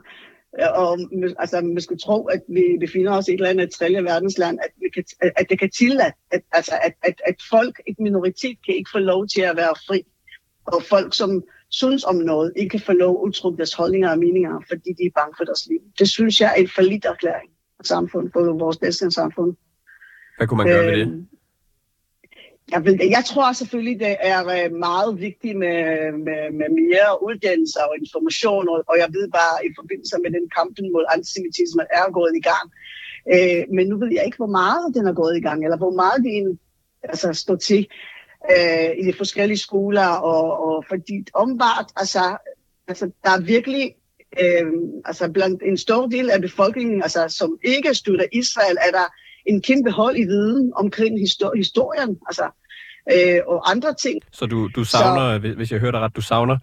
Øh, 0.61 0.69
og 0.75 0.99
altså, 1.39 1.61
man 1.61 1.81
skulle 1.81 1.99
tro, 1.99 2.25
at 2.25 2.43
vi 2.49 2.63
befinder 2.81 3.13
os 3.13 3.29
i 3.29 3.31
et 3.31 3.35
eller 3.35 3.51
andet 3.51 3.71
tredje 3.71 4.05
verdensland, 4.05 4.59
at, 4.63 4.71
vi 4.81 4.89
kan, 4.95 5.05
at 5.37 5.47
det 5.51 5.59
kan 5.59 5.71
tillade, 5.71 6.13
at, 6.31 6.43
altså, 6.53 6.79
at, 6.83 6.95
at, 7.03 7.21
at 7.27 7.37
folk, 7.51 7.81
et 7.87 7.97
minoritet, 7.99 8.57
kan 8.67 8.75
ikke 8.75 8.91
få 8.93 8.99
lov 8.99 9.27
til 9.27 9.41
at 9.41 9.57
være 9.57 9.75
fri. 9.87 10.03
Og 10.67 10.83
folk, 10.83 11.15
som 11.15 11.43
synes 11.71 12.05
om 12.05 12.17
noget, 12.17 12.53
ikke 12.57 12.71
kan 12.71 12.81
få 12.81 12.93
lov 12.93 13.15
at 13.21 13.27
udtrykke 13.27 13.57
deres 13.57 13.75
holdninger 13.75 14.11
og 14.11 14.19
meninger, 14.19 14.61
fordi 14.69 14.93
de 14.99 15.05
er 15.05 15.11
bange 15.21 15.35
for 15.37 15.45
deres 15.45 15.67
liv. 15.67 15.81
Det 15.99 16.09
synes 16.09 16.41
jeg 16.41 16.51
er 16.51 16.61
en 16.63 16.69
forlidt 16.69 17.05
erklæring 17.05 17.51
af 17.79 17.85
samfund, 17.85 18.31
både 18.31 18.49
vores 18.49 18.77
danske 18.77 19.11
samfund. 19.11 19.57
Hvad 20.37 20.47
kunne 20.47 20.59
man 20.59 20.67
gøre 20.67 20.85
øh, 20.85 20.91
ved 20.91 20.97
det? 20.99 21.07
Øhm, 21.07 21.27
jeg, 22.73 22.85
ved, 22.85 22.99
jeg 23.17 23.25
tror 23.27 23.53
selvfølgelig, 23.53 23.99
det 24.01 24.17
er 24.21 24.41
øh, 24.57 24.73
meget 24.73 25.21
vigtigt 25.21 25.57
med, 25.59 25.79
med, 26.27 26.43
med 26.61 26.69
mere 26.83 27.11
uddannelse 27.27 27.79
og 27.89 27.93
information, 27.99 28.69
og, 28.69 28.85
og 28.91 28.97
jeg 28.99 29.09
ved 29.17 29.27
bare, 29.39 29.67
i 29.69 29.71
forbindelse 29.79 30.17
med 30.25 30.31
den 30.37 30.47
kampen 30.57 30.93
mod 30.93 31.05
antisemitisme 31.15 31.83
er 31.91 32.13
gået 32.19 32.35
i 32.41 32.45
gang. 32.51 32.67
Øh, 33.35 33.63
men 33.77 33.85
nu 33.89 33.99
ved 33.99 34.11
jeg 34.17 34.25
ikke, 34.25 34.37
hvor 34.37 34.55
meget 34.61 34.95
den 34.95 35.07
er 35.07 35.13
gået 35.13 35.37
i 35.37 35.41
gang, 35.41 35.65
eller 35.65 35.77
hvor 35.77 35.95
meget 36.03 36.19
det 36.25 36.59
altså, 37.03 37.33
står 37.33 37.57
til. 37.57 37.87
øh, 38.51 38.91
i 38.99 39.03
de 39.07 39.13
forskellige 39.13 39.59
skoler, 39.59 40.07
og, 40.07 40.67
og 40.67 40.85
fordi 40.89 41.27
ombart, 41.35 41.87
altså, 41.97 42.37
altså 42.89 43.11
der 43.25 43.31
er 43.31 43.41
virkelig, 43.41 43.95
øh, 44.43 44.67
altså 45.05 45.33
blandt 45.33 45.63
en 45.63 45.79
stor 45.79 46.07
del 46.07 46.31
af 46.31 46.41
befolkningen, 46.41 47.03
altså 47.03 47.29
som 47.29 47.59
ikke 47.63 47.95
støtter 47.95 48.25
Israel, 48.33 48.77
er 48.87 48.91
der 48.91 49.07
en 49.47 49.63
kæmpe 49.63 49.91
hold 49.91 50.17
i 50.17 50.25
viden 50.25 50.73
omkring 50.77 51.21
histor- 51.21 51.57
historien, 51.57 52.19
altså, 52.27 52.45
øh, 53.13 53.41
og 53.47 53.71
andre 53.71 53.95
ting. 53.95 54.21
Så 54.33 54.47
du, 54.47 54.69
du 54.77 54.85
savner, 54.85 55.49
Så, 55.49 55.55
hvis 55.57 55.73
jeg 55.73 55.81
hører 55.81 55.93
dig 55.93 56.01
ret, 56.01 56.17
du 56.17 56.21
savner 56.21 56.59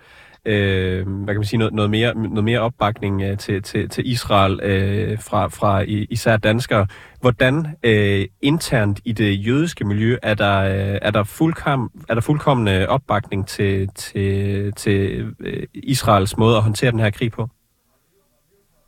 øh, 0.46 1.08
hvad 1.08 1.34
kan 1.34 1.40
man 1.40 1.46
sige, 1.46 1.58
noget, 1.58 1.74
noget, 1.74 1.92
mere, 1.92 2.14
noget 2.16 2.44
mere 2.44 2.60
opbakning 2.60 3.22
øh, 3.22 3.38
til, 3.38 3.64
til, 3.64 3.90
til 3.90 4.12
Israel 4.12 4.60
øh, 4.64 5.20
fra, 5.20 5.48
fra 5.48 5.80
især 5.88 6.38
danskere. 6.38 6.88
Hvordan 7.22 7.68
øh, 7.84 8.26
internt 8.42 9.00
i 9.06 9.12
det 9.12 9.48
jødiske 9.48 9.86
miljø 9.86 10.18
er 10.24 10.34
der, 10.34 10.60
øh, 10.60 11.00
er 11.02 11.12
der, 11.12 11.24
fuldkom, 11.24 11.92
er 12.10 12.14
der 12.14 12.22
fuldkommende 12.22 12.90
opbakning 12.90 13.48
til, 13.48 13.90
til, 13.96 14.74
til 14.74 15.26
øh, 15.40 15.68
Israels 15.74 16.38
måde 16.38 16.58
at 16.58 16.64
håndtere 16.64 16.92
den 16.92 17.00
her 17.00 17.10
krig 17.10 17.32
på? 17.32 17.50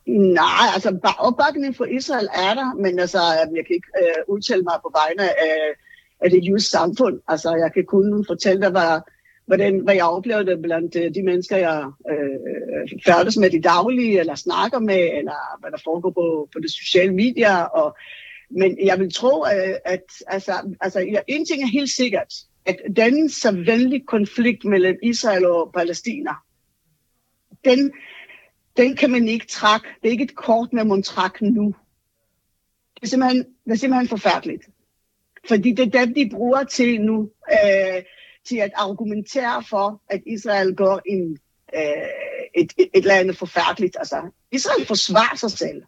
Nej, 0.06 0.66
altså 0.74 0.98
opbakning 1.18 1.76
for 1.76 1.84
Israel 1.84 2.28
er 2.34 2.54
der, 2.54 2.74
men 2.74 2.98
altså, 2.98 3.18
jeg 3.56 3.66
kan 3.66 3.74
ikke 3.74 3.88
øh, 3.98 4.22
udtale 4.28 4.62
mig 4.62 4.78
på 4.82 4.92
vegne 4.94 5.22
af, 5.22 5.74
af 6.20 6.30
det 6.30 6.48
jødiske 6.48 6.70
samfund. 6.70 7.20
Altså, 7.28 7.54
jeg 7.54 7.72
kan 7.74 7.84
kun 7.84 8.24
fortælle 8.26 8.62
dig, 8.62 8.70
hvad, 8.70 9.00
hvordan, 9.46 9.78
hvad 9.78 9.94
jeg 9.94 10.04
oplevede 10.04 10.62
blandt 10.62 10.96
øh, 10.96 11.14
de 11.14 11.22
mennesker, 11.22 11.56
jeg 11.56 11.84
øh, 12.10 13.00
færdes 13.06 13.36
med 13.36 13.54
i 13.54 13.60
daglige, 13.60 14.20
eller 14.20 14.34
snakker 14.34 14.78
med, 14.78 15.18
eller 15.18 15.60
hvad 15.60 15.70
der 15.70 15.78
foregår 15.84 16.10
på, 16.10 16.48
på 16.52 16.58
de 16.60 16.68
sociale 16.68 17.14
medier. 17.14 17.56
Og, 17.56 17.96
men 18.50 18.78
jeg 18.84 18.98
vil 18.98 19.12
tro, 19.14 19.42
at, 19.42 19.78
at 19.84 20.04
altså, 20.26 20.52
altså, 20.80 21.00
ja, 21.00 21.20
en 21.28 21.46
ting 21.46 21.62
er 21.62 21.66
helt 21.66 21.90
sikkert, 21.90 22.34
at 22.66 22.76
den 22.96 23.28
så 23.28 23.52
venlige 23.52 24.04
konflikt 24.06 24.64
mellem 24.64 24.96
Israel 25.02 25.46
og 25.46 25.70
Palæstina, 25.74 26.30
den, 27.64 27.92
den 28.76 28.96
kan 28.96 29.10
man 29.10 29.28
ikke 29.28 29.46
trække. 29.46 29.86
Det 30.02 30.08
er 30.08 30.12
ikke 30.12 30.24
et 30.24 30.36
kort, 30.36 30.72
man 30.72 30.88
må 30.88 31.00
trække 31.00 31.50
nu. 31.50 31.74
Det 32.94 33.02
er 33.02 33.06
simpelthen, 33.06 33.44
det 33.64 33.72
er 33.72 33.76
simpelthen 33.76 34.08
forfærdeligt. 34.08 34.68
Fordi 35.48 35.72
det 35.72 35.94
er 35.94 36.04
dem, 36.04 36.14
de 36.14 36.30
bruger 36.30 36.64
til 36.64 37.00
nu. 37.00 37.30
Øh, 37.52 38.02
til 38.44 38.56
at 38.56 38.70
argumentere 38.74 39.64
for, 39.70 40.02
at 40.10 40.22
Israel 40.26 40.74
går 40.74 41.00
en, 41.06 41.38
øh, 41.74 41.82
et, 42.54 42.72
et, 42.78 42.88
et 42.94 43.00
eller 43.00 43.14
andet 43.14 43.36
forfærdeligt. 43.38 43.96
Altså, 43.98 44.22
Israel 44.52 44.86
forsvarer 44.86 45.36
sig 45.36 45.50
selv. 45.50 45.82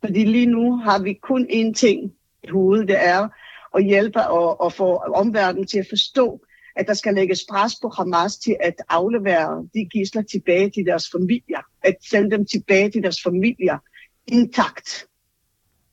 Fordi 0.00 0.24
lige 0.24 0.46
nu 0.46 0.76
har 0.76 1.02
vi 1.02 1.12
kun 1.12 1.46
én 1.50 1.72
ting 1.72 2.12
i 2.44 2.48
hovedet, 2.48 2.88
det 2.88 2.96
er 2.98 3.28
at 3.74 3.84
hjælpe 3.84 4.26
og, 4.26 4.60
og 4.60 4.72
få 4.72 4.96
omverdenen 4.96 5.66
til 5.66 5.78
at 5.78 5.86
forstå, 5.88 6.40
at 6.76 6.86
der 6.86 6.94
skal 6.94 7.14
lægges 7.14 7.44
pres 7.50 7.72
på 7.82 7.88
Hamas 7.88 8.36
til 8.36 8.56
at 8.60 8.74
aflevere 8.88 9.68
de 9.74 9.84
gisler 9.84 10.22
tilbage 10.22 10.70
til 10.70 10.86
deres 10.86 11.10
familier. 11.10 11.69
At 11.82 11.94
sende 12.10 12.30
dem 12.30 12.46
tilbage 12.46 12.90
til 12.90 13.02
deres 13.02 13.22
familier 13.22 13.78
intakt, 14.26 15.06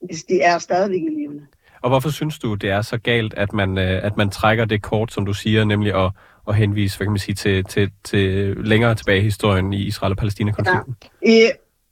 hvis 0.02 0.24
de 0.24 0.42
er 0.42 0.58
stadigvæk 0.58 1.02
i 1.02 1.16
livet. 1.20 1.42
Og 1.82 1.90
hvorfor 1.90 2.10
synes 2.10 2.40
du, 2.40 2.54
det 2.54 2.70
er 2.70 2.82
så 2.82 2.98
galt, 2.98 3.34
at 3.34 3.54
man, 3.54 3.78
øh, 3.78 4.06
at 4.06 4.18
man 4.18 4.30
trækker 4.30 4.66
det 4.66 4.82
kort, 4.82 5.14
som 5.14 5.26
du 5.26 5.34
siger, 5.34 5.66
nemlig 5.66 5.96
at, 5.96 6.12
at 6.48 6.56
henvise 6.56 6.98
hvad 6.98 7.06
kan 7.06 7.12
man 7.12 7.20
sige, 7.20 7.36
til, 7.36 7.64
til, 7.64 7.92
til 8.04 8.56
længere 8.58 8.96
tilbage 8.96 9.20
i 9.20 9.24
historien 9.24 9.74
i 9.74 9.82
Israel 9.84 10.12
og 10.12 10.18
Palæstina-konflikten? 10.18 10.96
Ja. 11.26 11.50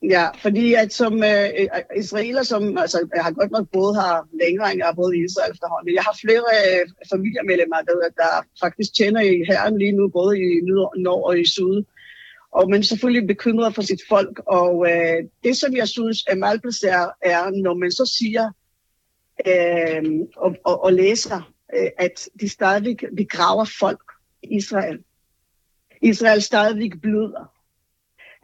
Ja, 0.09 0.25
fordi 0.41 0.73
at 0.73 0.93
som 0.93 1.13
øh, 1.23 1.49
israeler, 1.97 2.43
som 2.43 2.77
altså, 2.77 3.07
jeg 3.15 3.23
har 3.23 3.31
godt 3.31 3.51
nok 3.51 3.67
boet 3.73 3.95
her 4.01 4.27
længere, 4.43 4.71
end 4.71 4.79
jeg 4.79 4.87
har 4.87 4.93
boet 4.99 5.15
i 5.15 5.25
Israel 5.29 5.51
efterhånden. 5.51 5.95
Jeg 5.99 6.03
har 6.07 6.15
flere 6.23 6.47
øh, 6.59 6.83
familiemedlemmer, 7.11 7.79
der, 7.89 7.97
der 8.21 8.31
faktisk 8.63 8.89
tjener 8.97 9.21
i 9.21 9.35
herren 9.49 9.77
lige 9.77 9.91
nu, 9.99 10.09
både 10.09 10.33
i 10.39 10.47
nord 11.05 11.23
og 11.29 11.39
i 11.39 11.45
syd. 11.55 11.75
Og 12.55 12.69
man 12.69 12.79
er 12.79 12.83
selvfølgelig 12.83 13.27
bekymret 13.27 13.75
for 13.75 13.81
sit 13.81 14.01
folk. 14.09 14.41
Og 14.47 14.91
øh, 14.91 15.23
det, 15.43 15.57
som 15.57 15.75
jeg 15.75 15.87
synes 15.87 16.23
er 16.27 16.35
meget 16.35 16.61
placeret, 16.61 17.11
er, 17.21 17.49
når 17.63 17.73
man 17.73 17.91
så 17.91 18.05
siger, 18.17 18.51
øh, 19.47 20.27
og, 20.37 20.55
og, 20.63 20.83
og 20.83 20.93
læser, 20.93 21.51
øh, 21.77 21.89
at 21.97 22.29
de 22.41 22.49
stadigvæk 22.49 23.03
begraver 23.17 23.65
folk 23.79 24.01
i 24.43 24.55
Israel. 24.55 25.03
Israel 26.01 26.41
stadigvæk 26.41 26.91
bløder. 27.01 27.51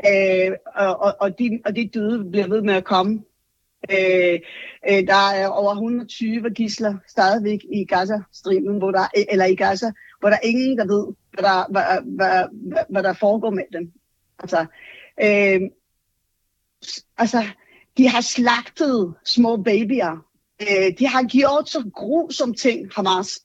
Øh, 0.08 0.52
og, 0.76 1.16
og, 1.20 1.40
de, 1.40 1.60
og 1.66 1.76
de 1.76 1.90
døde 1.94 2.32
bliver 2.32 2.48
ved 2.48 2.62
med 2.62 2.74
at 2.74 2.86
komme. 2.86 3.24
Øh, 3.92 4.40
øh, 4.90 5.08
der 5.08 5.32
er 5.36 5.48
over 5.48 5.72
120 5.72 6.50
gisler 6.50 6.98
stadigvæk 7.08 7.60
i 7.72 7.86
Gaza-striben, 7.86 8.78
hvor 8.78 8.92
der, 8.92 9.08
eller 9.32 9.46
i 9.46 9.56
Gaza, 9.56 9.92
hvor 10.20 10.30
der 10.30 10.36
er 10.36 10.48
ingen, 10.48 10.78
der 10.78 10.86
ved, 10.86 11.14
hvad 11.34 11.44
der, 11.44 11.72
hvad, 11.72 11.84
hvad, 12.16 12.48
hvad, 12.52 12.84
hvad 12.90 13.04
der 13.04 13.14
foregår 13.14 13.50
med 13.50 13.64
dem. 13.74 13.94
Altså, 14.42 14.66
øh, 15.24 15.62
altså, 17.18 17.44
de 17.98 18.08
har 18.08 18.22
slagtet 18.22 19.14
små 19.24 19.58
babyer 19.58 20.32
øh, 20.62 20.98
de 21.00 21.08
har 21.08 21.24
gjort 21.24 21.70
så 21.70 21.90
grusomme 21.94 22.56
ting, 22.56 22.92
Hamas. 22.96 23.40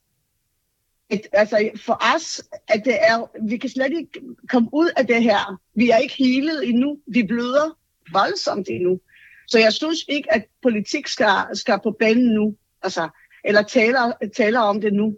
Et, 1.10 1.26
altså 1.32 1.70
for 1.76 2.02
os, 2.14 2.42
at 2.68 2.82
det 2.84 2.94
er, 2.94 3.46
vi 3.48 3.56
kan 3.56 3.70
slet 3.70 3.92
ikke 3.98 4.20
komme 4.48 4.68
ud 4.72 4.90
af 4.96 5.06
det 5.06 5.22
her. 5.22 5.60
Vi 5.74 5.90
er 5.90 5.96
ikke 5.96 6.14
helet 6.18 6.68
endnu. 6.68 6.98
Vi 7.06 7.22
bløder 7.22 7.78
voldsomt 8.12 8.68
endnu. 8.70 9.00
Så 9.48 9.58
jeg 9.58 9.72
synes 9.72 9.98
ikke, 10.08 10.32
at 10.32 10.44
politik 10.62 11.06
skal, 11.06 11.28
skal 11.54 11.78
på 11.82 11.96
banen 11.98 12.34
nu. 12.34 12.54
Altså, 12.82 13.08
eller 13.44 13.62
taler, 13.62 14.12
taler 14.36 14.60
om 14.60 14.80
det 14.80 14.92
nu. 14.92 15.16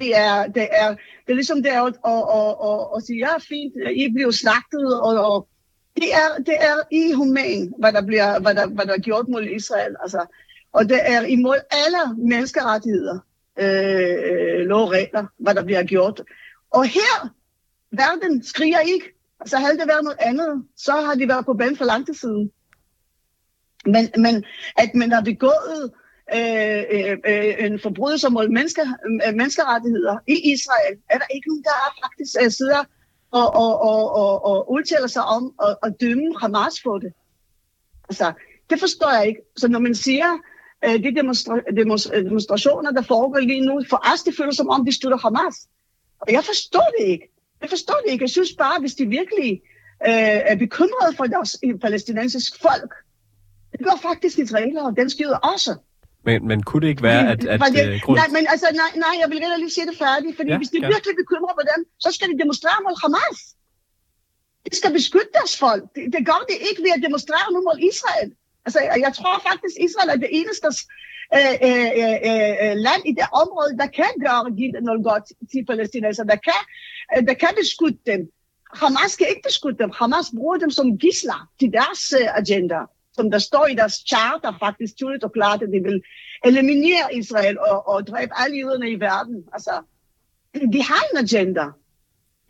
Det 0.00 0.16
er, 0.16 0.46
det 0.46 0.68
er, 0.72 0.88
det 1.24 1.30
er 1.32 1.34
ligesom 1.34 1.62
det 1.62 1.72
er 1.72 1.82
at, 1.82 1.94
at, 2.06 2.22
at, 2.38 2.52
at, 2.68 2.96
at 2.96 3.02
sige, 3.02 3.18
ja 3.18 3.38
fint, 3.38 3.74
I 3.92 4.12
bliver 4.12 4.30
slagtet, 4.30 5.00
og, 5.00 5.34
og 5.34 5.48
det 5.96 6.14
er, 6.14 6.42
det 6.42 6.56
er 6.60 6.76
inhuman, 6.90 7.74
hvad 7.78 7.92
der 7.92 8.02
bliver, 8.06 8.40
hvad 8.40 8.54
der, 8.54 8.66
hvad 8.66 8.86
der 8.86 8.92
er 8.92 8.98
gjort 8.98 9.28
mod 9.28 9.42
Israel. 9.42 9.96
Altså, 10.02 10.26
og 10.72 10.88
det 10.88 11.00
er 11.02 11.22
imod 11.22 11.56
alle 11.70 12.28
menneskerettigheder, 12.28 13.18
øh, 13.58 14.66
lov 14.66 14.82
og 14.82 14.92
regler, 14.92 15.26
hvad 15.38 15.54
der 15.54 15.64
bliver 15.64 15.82
gjort. 15.82 16.22
Og 16.70 16.84
her, 16.84 17.28
verden 17.90 18.42
skriger 18.42 18.78
ikke. 18.78 19.14
Altså 19.40 19.56
havde 19.56 19.78
det 19.78 19.88
været 19.88 20.04
noget 20.04 20.18
andet, 20.20 20.64
så 20.76 20.92
har 20.92 21.14
de 21.14 21.28
været 21.28 21.46
på 21.46 21.54
banen 21.54 21.76
for 21.76 21.84
lang 21.84 22.06
tid 22.06 22.14
siden. 22.14 22.50
Men, 23.86 24.08
men 24.16 24.44
at 24.76 24.94
man 24.94 25.12
har 25.12 25.20
begået 25.20 25.90
Øh, 26.34 26.82
øh, 26.90 27.16
øh, 27.26 27.54
en 27.66 27.80
forbrydelse 27.80 28.28
mod 28.30 28.48
menneske, 28.48 28.80
øh, 29.26 29.34
menneskerettigheder 29.34 30.18
i 30.26 30.52
Israel, 30.52 30.94
er 31.10 31.18
der 31.18 31.26
ikke 31.34 31.48
nogen, 31.48 31.62
der 31.62 31.76
faktisk 32.04 32.36
øh, 32.42 32.50
sidder 32.50 32.84
og, 33.30 33.54
og, 33.54 33.80
og, 33.80 34.14
og, 34.14 34.44
og 34.44 34.72
udtaler 34.72 35.06
sig 35.06 35.24
om 35.24 35.54
at, 35.66 35.76
at 35.82 36.00
dømme 36.00 36.38
Hamas 36.40 36.80
for 36.82 36.98
det. 36.98 37.12
Altså, 38.08 38.32
det 38.70 38.80
forstår 38.80 39.18
jeg 39.18 39.26
ikke. 39.28 39.40
Så 39.56 39.68
når 39.68 39.78
man 39.78 39.94
siger, 39.94 40.38
øh, 40.84 41.02
de 41.04 41.08
demonstra- 41.20 41.64
demonstra- 41.80 42.16
øh, 42.16 42.24
demonstrationer, 42.24 42.90
der 42.90 43.02
foregår 43.02 43.38
lige 43.38 43.66
nu, 43.66 43.82
for 43.90 44.02
os 44.12 44.22
det 44.22 44.34
føles 44.36 44.56
som 44.56 44.68
om, 44.68 44.84
de 44.84 44.92
støtter 44.92 45.18
Hamas. 45.18 45.68
Og 46.20 46.32
jeg 46.32 46.44
forstår 46.44 46.90
det 46.98 47.06
ikke. 47.06 47.32
Jeg 47.60 47.70
forstår 47.70 48.00
det 48.04 48.12
ikke. 48.12 48.22
Jeg 48.22 48.30
synes 48.30 48.52
bare, 48.58 48.80
hvis 48.80 48.94
de 48.94 49.06
virkelig 49.06 49.62
øh, 50.06 50.40
er 50.52 50.56
bekymrede 50.56 51.16
for 51.16 51.24
deres 51.24 51.58
øh, 51.64 51.78
palæstinensiske 51.78 52.58
folk, 52.62 52.94
det 53.72 53.80
gør 53.86 53.98
faktisk 54.02 54.38
israelere, 54.38 54.84
og 54.84 54.96
den 54.96 55.10
styrer 55.10 55.36
også. 55.36 55.76
Men, 56.28 56.38
men 56.50 56.58
kunne 56.68 56.82
det 56.84 56.90
ikke 56.94 57.04
være, 57.10 57.22
at... 57.32 57.40
at 57.52 57.58
det, 57.76 57.84
uh, 57.94 58.00
grund... 58.04 58.16
Nej, 58.20 58.28
men 58.36 58.44
altså, 58.52 58.68
nej, 58.82 58.90
nej, 59.04 59.14
jeg 59.22 59.28
vil 59.30 59.38
gerne 59.44 59.58
lige 59.64 59.74
sige 59.76 59.88
det 59.90 59.96
færdigt, 60.04 60.34
fordi 60.38 60.50
ja, 60.52 60.58
hvis 60.60 60.72
de 60.74 60.78
ja. 60.82 60.88
virkelig 60.94 61.14
bekymrer 61.22 61.54
på 61.60 61.64
dem, 61.72 61.80
så 62.04 62.08
skal 62.16 62.26
de 62.30 62.36
demonstrere 62.42 62.78
mod 62.86 62.96
Hamas. 63.02 63.40
De 64.66 64.76
skal 64.80 64.92
beskytte 64.98 65.32
deres 65.38 65.54
folk. 65.64 65.82
Det, 65.94 66.02
det 66.14 66.22
gør 66.30 66.40
de 66.50 66.54
ikke 66.68 66.80
ved 66.86 66.92
at 66.96 67.02
demonstrere 67.06 67.46
nu 67.54 67.58
mod 67.68 67.78
Israel. 67.90 68.28
Altså, 68.66 68.78
jeg 69.04 69.12
tror 69.18 69.36
faktisk, 69.48 69.74
Israel 69.86 70.08
er 70.14 70.18
det 70.24 70.30
eneste 70.40 70.68
øh, 71.36 71.54
øh, 71.68 71.90
øh, 72.00 72.16
øh, 72.64 72.74
land 72.86 73.02
i 73.10 73.12
det 73.18 73.28
område, 73.42 73.72
der 73.82 73.88
kan 74.00 74.12
gøre 74.26 74.42
noget 74.88 75.02
godt 75.10 75.26
til 75.50 75.62
palæstinenser, 75.68 76.24
der 76.32 76.38
kan, 76.48 76.62
øh, 77.12 77.22
der 77.28 77.36
kan 77.42 77.52
beskytte 77.62 78.00
dem. 78.10 78.20
Hamas 78.80 79.12
kan 79.18 79.26
ikke 79.32 79.44
beskytte 79.50 79.78
dem. 79.82 79.90
Hamas 79.98 80.28
bruger 80.36 80.56
dem 80.64 80.70
som 80.78 80.86
gisler 81.02 81.40
til 81.60 81.68
deres 81.78 82.02
øh, 82.20 82.28
agenda, 82.40 82.80
som 83.18 83.30
der 83.30 83.38
står 83.38 83.66
i 83.66 83.74
deres 83.74 83.94
charter 84.10 84.52
faktisk 84.64 84.96
tydeligt 84.96 85.24
og 85.24 85.32
klart, 85.32 85.62
at 85.62 85.68
de 85.74 85.80
vil 85.88 86.02
eliminere 86.44 87.06
Israel 87.20 87.58
og, 87.58 87.88
og 87.88 88.06
dræbe 88.06 88.32
alle 88.36 88.56
jøderne 88.58 88.90
i 88.90 89.00
verden. 89.00 89.36
Altså, 89.52 89.74
de 90.72 90.82
har 90.82 91.02
en 91.10 91.18
agenda. 91.24 91.66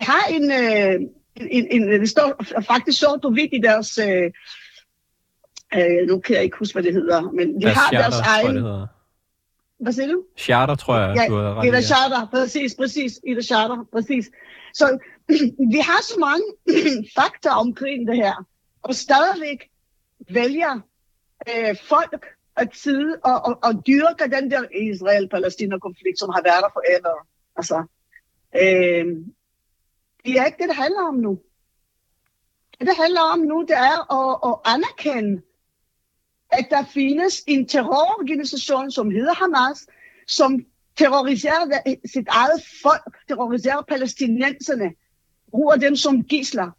De 0.00 0.04
har 0.12 0.24
en, 0.36 0.46
øh, 0.62 0.96
en, 1.56 1.64
en, 1.70 1.82
det 2.00 2.10
står 2.10 2.28
faktisk 2.72 2.98
så 2.98 3.18
på 3.22 3.30
vidt 3.30 3.52
i 3.52 3.60
deres 3.68 3.98
øh, 3.98 4.30
Øh, 5.74 6.08
nu 6.08 6.18
kan 6.18 6.34
jeg 6.36 6.44
ikke 6.44 6.56
huske, 6.58 6.74
hvad 6.74 6.82
det 6.82 6.92
hedder, 6.92 7.20
men 7.20 7.60
de 7.60 7.66
har 7.66 7.72
charter, 7.72 7.98
deres 7.98 8.20
egen... 8.20 8.62
Tror, 8.62 8.88
Hvad 9.80 9.92
siger 9.92 10.08
du? 10.08 10.22
Charter, 10.38 10.74
tror 10.74 10.98
jeg, 10.98 11.16
ja, 11.16 11.26
du 11.28 11.34
har 11.34 11.54
ret 11.54 11.64
i. 11.64 11.68
Ja, 11.68 11.80
charter, 11.80 12.26
præcis, 12.26 12.74
præcis. 12.74 13.12
I 13.26 13.34
det 13.34 13.44
charter, 13.44 13.84
præcis. 13.92 14.30
Så 14.74 14.98
vi 15.74 15.78
har 15.78 16.02
så 16.02 16.16
mange 16.20 16.46
fakta 17.18 17.48
omkring 17.48 18.08
det 18.08 18.16
her, 18.16 18.46
og 18.82 18.94
stadigvæk 18.94 19.60
vælger 20.30 20.80
øh, 21.48 21.76
folk 21.88 22.26
at 22.56 22.68
sidde 22.76 23.18
og, 23.24 23.42
og, 23.44 23.58
og 23.62 23.86
dyrke 23.86 24.36
den 24.36 24.50
der 24.50 24.62
Israel-Palæstina-konflikt, 24.72 26.18
som 26.18 26.30
har 26.30 26.42
været 26.42 26.62
der 26.62 26.70
forever. 26.72 27.26
Altså, 27.56 27.86
Øh, 28.54 29.06
det 30.24 30.38
er 30.38 30.44
ikke 30.44 30.58
det, 30.58 30.68
det 30.68 30.76
handler 30.76 31.02
om 31.02 31.14
nu. 31.14 31.38
Det, 32.78 32.86
det 32.86 32.96
handler 32.96 33.20
om 33.20 33.38
nu, 33.38 33.60
det 33.62 33.76
er 33.76 34.12
at, 34.14 34.50
at 34.50 34.74
anerkende, 34.74 35.42
at 36.50 36.66
der 36.70 36.84
findes 36.84 37.44
en 37.46 37.68
terrororganisation, 37.68 38.90
som 38.90 39.10
hedder 39.10 39.34
Hamas, 39.34 39.86
som 40.26 40.66
terroriserer 40.96 41.96
sit 42.12 42.28
eget 42.28 42.62
folk, 42.82 43.18
terroriserer 43.28 43.82
palæstinenserne, 43.82 44.94
bruger 45.50 45.76
dem 45.76 45.96
som 45.96 46.24
gisler 46.24 46.70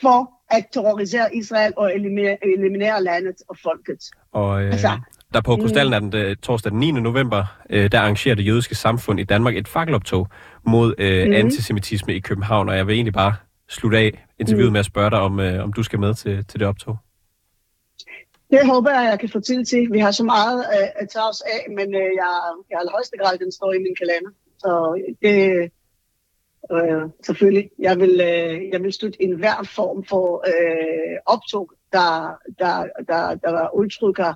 for 0.00 0.33
at 0.50 0.66
terrorisere 0.72 1.36
Israel 1.36 1.72
og 1.76 1.94
eliminere, 1.94 2.36
eliminere 2.42 3.02
landet 3.02 3.36
og 3.48 3.56
folket. 3.62 3.98
Og 4.32 4.62
øh, 4.62 4.72
altså, 4.72 5.00
der 5.34 5.40
på 5.40 5.56
Krystalnatten 5.56 6.12
den, 6.12 6.36
torsdag 6.36 6.72
den 6.72 6.80
9. 6.80 6.90
november, 6.90 7.44
øh, 7.70 7.92
der 7.92 8.00
arrangerer 8.00 8.34
det 8.34 8.46
jødiske 8.46 8.74
samfund 8.74 9.20
i 9.20 9.24
Danmark 9.24 9.56
et 9.56 9.68
fakkeloptog 9.68 10.28
mod 10.66 10.94
øh, 10.98 11.26
mm. 11.26 11.32
antisemitisme 11.32 12.14
i 12.14 12.20
København, 12.20 12.68
og 12.68 12.76
jeg 12.76 12.86
vil 12.86 12.94
egentlig 12.94 13.14
bare 13.14 13.34
slutte 13.68 13.98
af 13.98 14.24
interviewet 14.38 14.70
mm. 14.70 14.72
med 14.72 14.80
at 14.80 14.86
spørge 14.86 15.10
dig, 15.10 15.20
om, 15.20 15.40
øh, 15.40 15.64
om 15.64 15.72
du 15.72 15.82
skal 15.82 16.00
med 16.00 16.14
til, 16.14 16.44
til 16.46 16.60
det 16.60 16.68
optog. 16.68 16.96
Det 18.50 18.66
håber 18.66 18.90
jeg, 18.90 19.04
jeg 19.10 19.20
kan 19.20 19.28
få 19.28 19.40
tid 19.40 19.64
til. 19.64 19.88
Vi 19.92 19.98
har 19.98 20.10
så 20.10 20.24
meget 20.24 20.58
øh, 20.74 20.88
at 21.00 21.08
tage 21.08 21.28
os 21.28 21.40
af, 21.40 21.62
men 21.78 21.94
øh, 21.94 22.10
jeg, 22.20 22.32
jeg 22.70 22.76
har 22.78 22.84
i 22.84 22.94
højeste 22.96 23.16
grad, 23.20 23.38
den 23.38 23.52
står 23.52 23.72
i 23.72 23.78
min 23.78 23.96
kalender. 24.00 24.30
Så 24.58 24.70
det, 25.22 25.36
øh, 26.72 27.02
selvfølgelig, 27.26 27.70
jeg 27.78 28.00
vil, 28.00 28.20
øh, 28.20 28.68
jeg 28.72 28.82
vil 28.82 28.92
støtte 28.92 29.22
enhver 29.22 29.70
form 29.74 30.04
for 30.04 30.44
øh, 30.46 31.16
optog, 31.26 31.70
der, 31.92 32.36
der, 32.58 32.86
der, 33.08 33.34
der 33.34 33.74
udtrykker 33.74 34.34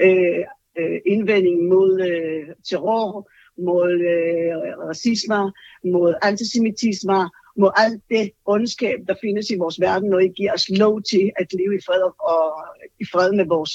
øh, 0.00 0.44
øh, 0.78 1.00
indvending 1.06 1.68
mod 1.68 2.00
øh, 2.00 2.54
terror, 2.70 3.30
mod 3.58 3.92
øh, 3.92 4.88
racisme, 4.88 5.52
mod 5.84 6.14
antisemitisme, 6.22 7.30
mod 7.58 7.70
alt 7.76 8.02
det 8.10 8.30
ondskab, 8.46 8.98
der 9.08 9.14
findes 9.20 9.50
i 9.50 9.56
vores 9.58 9.80
verden, 9.80 10.14
og 10.14 10.22
ikke 10.22 10.34
giver 10.34 10.52
os 10.52 10.68
lov 10.68 11.02
til 11.02 11.30
at 11.36 11.46
leve 11.52 11.76
i 11.76 11.80
fred 11.86 12.02
og 12.20 12.64
i 13.00 13.04
fred 13.12 13.32
med 13.32 13.46
vores 13.46 13.72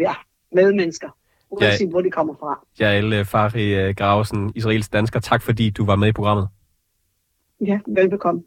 ja, 0.00 0.14
medmennesker, 0.52 1.08
uanset 1.50 1.86
ja, 1.86 1.90
hvor 1.90 2.00
de 2.00 2.10
kommer 2.10 2.34
fra. 2.34 2.66
Jael 2.80 3.24
Fari 3.24 3.92
Gravesen, 3.92 4.52
israelsk 4.54 4.92
dansker, 4.92 5.20
tak 5.20 5.42
fordi 5.42 5.70
du 5.70 5.84
var 5.84 5.96
med 5.96 6.08
i 6.08 6.12
programmet. 6.12 6.48
Ja, 7.66 7.78
velbekomme. 7.86 8.42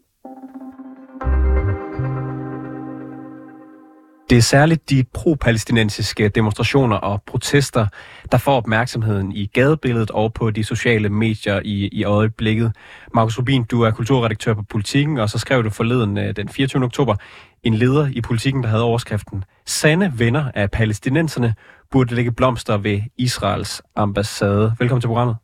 Det 4.30 4.38
er 4.38 4.42
særligt 4.42 4.90
de 4.90 5.04
pro-palæstinensiske 5.14 6.28
demonstrationer 6.28 6.96
og 6.96 7.22
protester, 7.26 7.86
der 8.32 8.38
får 8.38 8.56
opmærksomheden 8.56 9.32
i 9.32 9.46
gadebilledet 9.46 10.10
og 10.10 10.32
på 10.32 10.50
de 10.50 10.64
sociale 10.64 11.08
medier 11.08 11.60
i, 11.64 11.88
i 11.92 12.04
øjeblikket. 12.04 12.76
Markus 13.14 13.38
Rubin, 13.38 13.64
du 13.64 13.82
er 13.82 13.90
kulturredaktør 13.90 14.54
på 14.54 14.62
Politiken, 14.62 15.18
og 15.18 15.28
så 15.28 15.38
skrev 15.38 15.64
du 15.64 15.70
forleden 15.70 16.18
øh, 16.18 16.36
den 16.36 16.48
24. 16.48 16.84
oktober 16.84 17.14
en 17.62 17.74
leder 17.74 18.08
i 18.12 18.20
Politiken, 18.20 18.62
der 18.62 18.68
havde 18.68 18.84
overskriften 18.84 19.44
Sande 19.66 20.12
venner 20.18 20.50
af 20.54 20.70
palæstinenserne 20.70 21.54
burde 21.90 22.14
lægge 22.14 22.32
blomster 22.32 22.76
ved 22.76 23.00
Israels 23.18 23.82
ambassade. 23.96 24.72
Velkommen 24.78 25.00
til 25.00 25.08
programmet. 25.08 25.36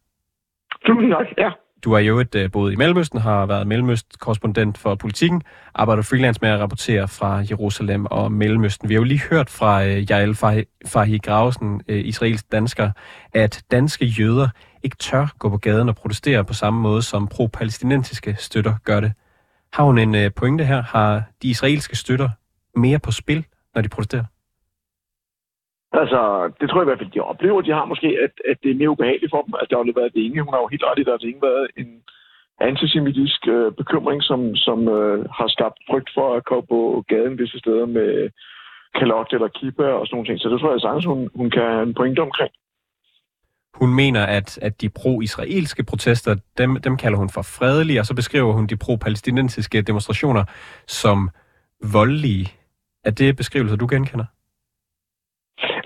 Tusind 0.87 1.11
tak, 1.11 1.27
ja. 1.39 1.51
Du 1.85 1.93
har 1.93 2.01
jo 2.01 2.19
et 2.19 2.35
uh, 2.35 2.51
boet 2.51 2.73
i 2.73 2.77
Mellemøsten, 2.77 3.21
har 3.21 3.47
været 3.47 3.67
Mellemøst-korrespondent 3.67 4.79
for 4.79 4.95
politikken, 4.95 5.43
arbejder 5.75 6.03
freelance 6.03 6.39
med 6.43 6.51
at 6.51 6.61
rapportere 6.61 7.09
fra 7.09 7.45
Jerusalem 7.51 8.07
og 8.07 8.33
Mellemøsten. 8.33 8.89
Vi 8.89 8.95
har 8.95 9.01
jo 9.01 9.05
lige 9.05 9.23
hørt 9.31 9.51
fra 9.51 9.85
uh, 9.85 10.11
Jael 10.11 10.35
Fahi 10.87 11.19
Grausen, 11.19 11.75
uh, 11.75 11.81
øh, 11.89 12.07
israelsk 12.07 12.53
dansker, 12.53 12.91
at 13.33 13.63
danske 13.71 14.07
jøder 14.07 14.49
ikke 14.83 14.97
tør 14.97 15.27
gå 15.39 15.49
på 15.49 15.57
gaden 15.57 15.89
og 15.89 15.97
protestere 15.97 16.45
på 16.45 16.55
samme 16.55 16.81
måde, 16.81 17.03
som 17.03 17.29
pro-palæstinensiske 17.29 18.37
støtter 18.39 18.75
gør 18.85 19.01
det. 19.01 19.13
Har 19.73 19.85
hun 19.85 19.99
en 19.99 20.15
øh, 20.15 20.31
pointe 20.37 20.65
her? 20.65 20.83
Har 20.83 21.23
de 21.43 21.49
israelske 21.49 21.97
støtter 21.97 22.29
mere 22.77 22.99
på 22.99 23.11
spil, 23.11 23.45
når 23.75 23.83
de 23.83 23.89
protesterer? 23.89 24.25
Altså, 26.01 26.21
det 26.61 26.67
tror 26.67 26.81
jeg 26.81 26.87
i 26.87 26.91
hvert 26.91 27.03
fald, 27.03 27.15
de 27.17 27.29
oplever. 27.33 27.61
De 27.61 27.77
har 27.79 27.85
måske, 27.85 28.09
at, 28.27 28.35
at 28.51 28.57
det 28.63 28.71
er 28.71 28.81
mere 28.81 28.95
ubehageligt 28.95 29.33
for 29.35 29.43
dem. 29.43 29.55
Altså, 29.55 29.69
der 29.71 29.77
har 29.77 29.85
jo 29.85 30.01
været 30.01 30.15
det 30.17 30.25
ene. 30.27 30.45
Hun 30.47 30.55
har 30.55 30.63
jo 30.65 30.73
helt 30.75 30.85
ret 30.89 30.99
i, 30.99 31.05
der 31.05 31.13
har 31.13 31.27
ikke 31.27 31.49
været 31.51 31.67
en 31.81 31.91
antisemitisk 32.71 33.41
øh, 33.57 33.73
bekymring, 33.81 34.21
som, 34.31 34.41
som 34.67 34.79
øh, 34.97 35.19
har 35.39 35.49
skabt 35.57 35.79
frygt 35.89 36.11
for 36.17 36.27
at 36.37 36.45
komme 36.51 36.67
på 36.75 37.05
gaden 37.09 37.39
visse 37.39 37.59
steder 37.59 37.87
med 37.87 38.31
kalot 38.99 39.31
eller 39.33 39.49
kippa 39.49 39.89
og 39.99 40.07
sådan 40.07 40.15
nogle 40.17 40.29
ting. 40.29 40.39
Så 40.41 40.49
det 40.49 40.61
tror 40.61 40.73
jeg 40.73 40.81
sagtens, 40.81 41.05
hun, 41.05 41.21
hun 41.35 41.51
kan 41.51 41.63
have 41.63 41.83
en 41.83 41.95
pointe 41.95 42.21
omkring. 42.29 42.53
Hun 43.81 43.95
mener, 43.95 44.23
at, 44.27 44.59
at 44.63 44.81
de 44.81 44.89
pro-israelske 44.89 45.85
protester, 45.85 46.37
dem, 46.59 46.77
dem 46.77 46.97
kalder 46.97 47.19
hun 47.19 47.31
for 47.31 47.43
fredelige, 47.43 48.01
og 48.01 48.07
så 48.07 48.15
beskriver 48.15 48.53
hun 48.53 48.67
de 48.67 48.77
pro-palæstinensiske 48.77 49.83
demonstrationer 49.83 50.45
som 50.87 51.31
voldelige. 51.93 52.47
Er 53.05 53.11
det 53.11 53.37
beskrivelser, 53.37 53.77
du 53.77 53.87
genkender? 53.91 54.25